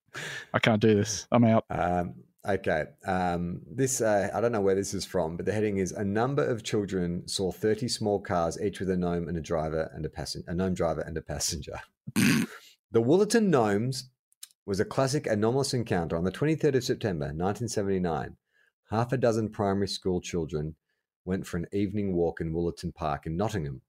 [0.55, 1.29] I can't do this.
[1.31, 1.65] I'm out.
[1.71, 2.15] Um,
[2.47, 2.85] okay.
[3.07, 6.05] Um, this uh, I don't know where this is from, but the heading is: a
[6.05, 10.05] number of children saw thirty small cars, each with a gnome and a driver and
[10.05, 11.81] a passenger, a gnome driver and a passenger.
[12.15, 12.47] the
[12.95, 14.11] Wollaton Gnomes
[14.67, 18.37] was a classic anomalous encounter on the 23rd of September, 1979.
[18.91, 20.75] Half a dozen primary school children
[21.25, 23.83] went for an evening walk in Wollaton Park in Nottingham.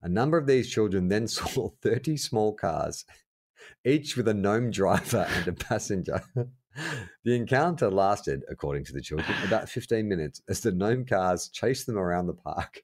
[0.00, 3.04] A number of these children then saw 30 small cars,
[3.84, 6.22] each with a gnome driver and a passenger.
[7.24, 11.86] The encounter lasted, according to the children, about 15 minutes as the gnome cars chased
[11.86, 12.82] them around the park.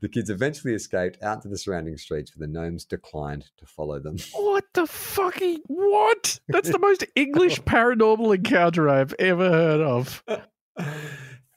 [0.00, 3.98] The kids eventually escaped out to the surrounding streets, where the gnomes declined to follow
[3.98, 4.16] them.
[4.34, 6.40] What the fucking what?
[6.48, 10.22] That's the most English paranormal encounter I've ever heard of.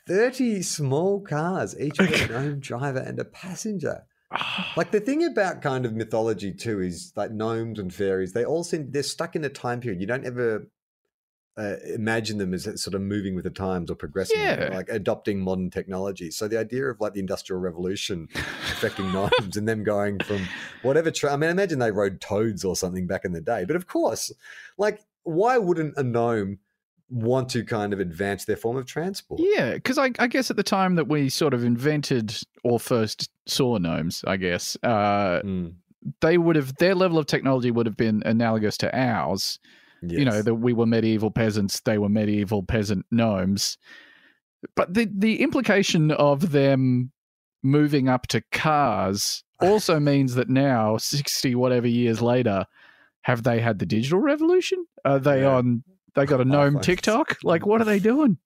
[0.07, 4.05] 30 small cars, each with a gnome driver and a passenger.
[4.31, 4.73] Ah.
[4.75, 8.63] Like the thing about kind of mythology too is like gnomes and fairies, they all
[8.63, 10.01] seem they're stuck in a time period.
[10.01, 10.67] You don't ever
[11.57, 14.69] uh, imagine them as sort of moving with the times or progressing, Yeah.
[14.73, 16.29] like adopting modern technology.
[16.31, 20.41] So the idea of like the industrial revolution affecting gnomes and them going from
[20.81, 21.11] whatever.
[21.11, 23.63] Tra- I mean, imagine they rode toads or something back in the day.
[23.65, 24.31] But of course,
[24.77, 26.59] like why wouldn't a gnome
[27.09, 29.39] want to kind of advance their form of transport?
[29.41, 33.29] Yeah, because I, I guess at the time that we sort of invented or first
[33.45, 35.73] saw gnomes, I guess, uh, Mm,
[36.21, 39.57] they would have their level of technology would have been analogous to ours.
[40.11, 43.77] You know, that we were medieval peasants, they were medieval peasant gnomes.
[44.75, 47.11] But the the implication of them
[47.63, 52.65] moving up to cars also means that now, sixty whatever years later,
[53.21, 54.85] have they had the digital revolution?
[55.03, 55.55] Are they Yeah.
[55.55, 55.83] on?
[56.15, 56.79] They got a gnome.
[56.79, 57.37] TikTok?
[57.43, 58.37] Like, what are they doing?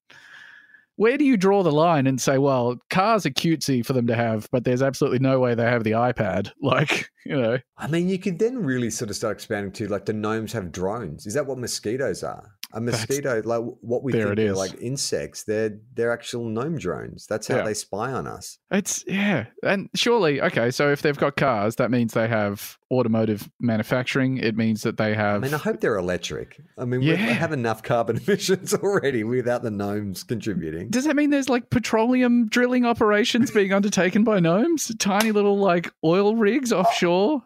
[1.00, 4.16] Where do you draw the line and say, well, cars are cutesy for them to
[4.16, 6.52] have, but there's absolutely no way they have the iPad?
[6.62, 10.06] Like, you know, I mean, you could then really sort of start expanding to like
[10.06, 11.26] the gnomes have drones.
[11.26, 12.52] Is that what mosquitoes are?
[12.72, 17.26] A mosquito, like what we think are like insects, they're they're actual gnome drones.
[17.26, 17.64] That's how Yeah.
[17.64, 18.60] they spy on us.
[18.70, 20.70] It's yeah, and surely okay.
[20.70, 24.38] So if they've got cars, that means they have automotive manufacturing.
[24.38, 26.62] It means that they have I mean, I hope they're electric.
[26.78, 30.90] I mean, we have enough carbon emissions already without the gnomes contributing.
[30.90, 34.94] Does that mean there's like petroleum drilling operations being undertaken by gnomes?
[35.00, 37.44] Tiny little like oil rigs offshore,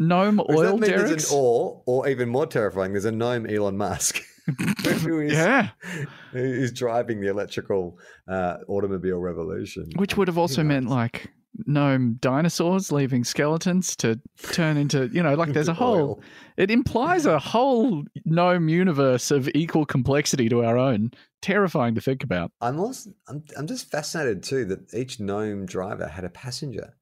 [0.00, 1.30] gnome oil there's derricks.
[1.30, 4.20] an or, or even more terrifying, there's a gnome Elon Musk
[5.02, 5.70] who is yeah,
[6.32, 9.88] is driving the electrical uh, automobile revolution.
[9.96, 11.30] which would have also meant like
[11.66, 14.20] gnome dinosaurs leaving skeletons to
[14.52, 15.96] turn into you know like there's a whole.
[15.96, 16.20] Oil.
[16.56, 21.12] It implies a whole gnome universe of equal complexity to our own.
[21.42, 22.52] Terrifying to think about.
[22.60, 26.94] I'm also I'm, I'm just fascinated too that each gnome driver had a passenger.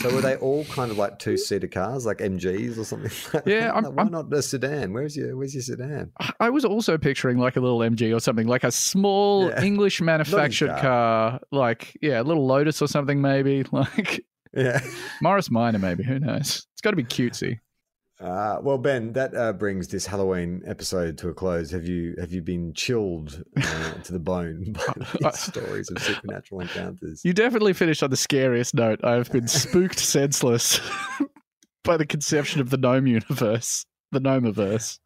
[0.00, 3.10] So were they all kind of like two seater cars, like MGs or something?
[3.32, 3.72] Like Yeah.
[3.72, 4.92] I'm- why I'm- not a sedan?
[4.92, 6.12] Where's your Where's your sedan?
[6.38, 9.62] I was also picturing like a little MG or something, like a small Yeah.
[9.62, 10.80] English manufactured car.
[10.80, 11.40] car.
[11.52, 14.24] like yeah, a little Lotus or something, maybe like
[14.54, 14.80] Yeah.
[15.22, 16.04] Morris Minor, maybe.
[16.04, 16.66] Who knows?
[16.74, 17.58] It's got to be cutesy.
[18.20, 21.70] Uh, well, Ben, that uh, brings this Halloween episode to a close.
[21.70, 26.62] Have you have you been chilled uh, to the bone by these stories of supernatural
[26.62, 27.22] encounters?
[27.24, 29.04] You definitely finished on the scariest note.
[29.04, 30.80] I've been spooked senseless
[31.84, 34.98] by the conception of the gnome universe, the gnomeverse.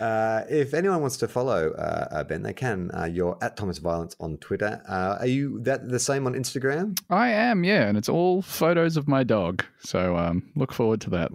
[0.00, 2.90] Uh, if anyone wants to follow uh, uh, Ben, they can.
[2.92, 4.82] Uh, you're at Thomas Violence on Twitter.
[4.88, 6.98] Uh, are you that the same on Instagram?
[7.10, 9.64] I am, yeah, and it's all photos of my dog.
[9.78, 11.30] So um, look forward to that.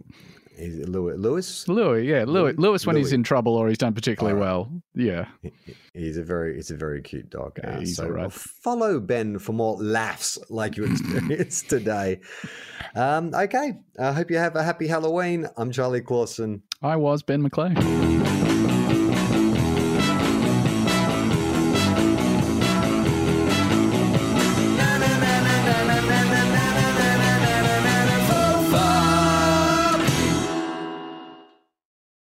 [0.62, 1.18] Is it Lewis?
[1.18, 1.68] Lewis?
[1.68, 2.54] Louis, yeah, Louis.
[2.58, 4.46] Lewis when he's in trouble or he's done particularly right.
[4.46, 4.72] well.
[4.94, 5.26] Yeah.
[5.94, 7.60] He's a very, he's a very cute dog.
[7.64, 8.32] Yeah, Uh, he's so right.
[8.32, 12.20] follow Ben for more laughs like you experienced today.
[12.96, 15.48] Um, okay, I hope you have a happy Halloween.
[15.58, 16.62] I'm Charlie Clausen.
[16.84, 18.40] I was Ben McLeay.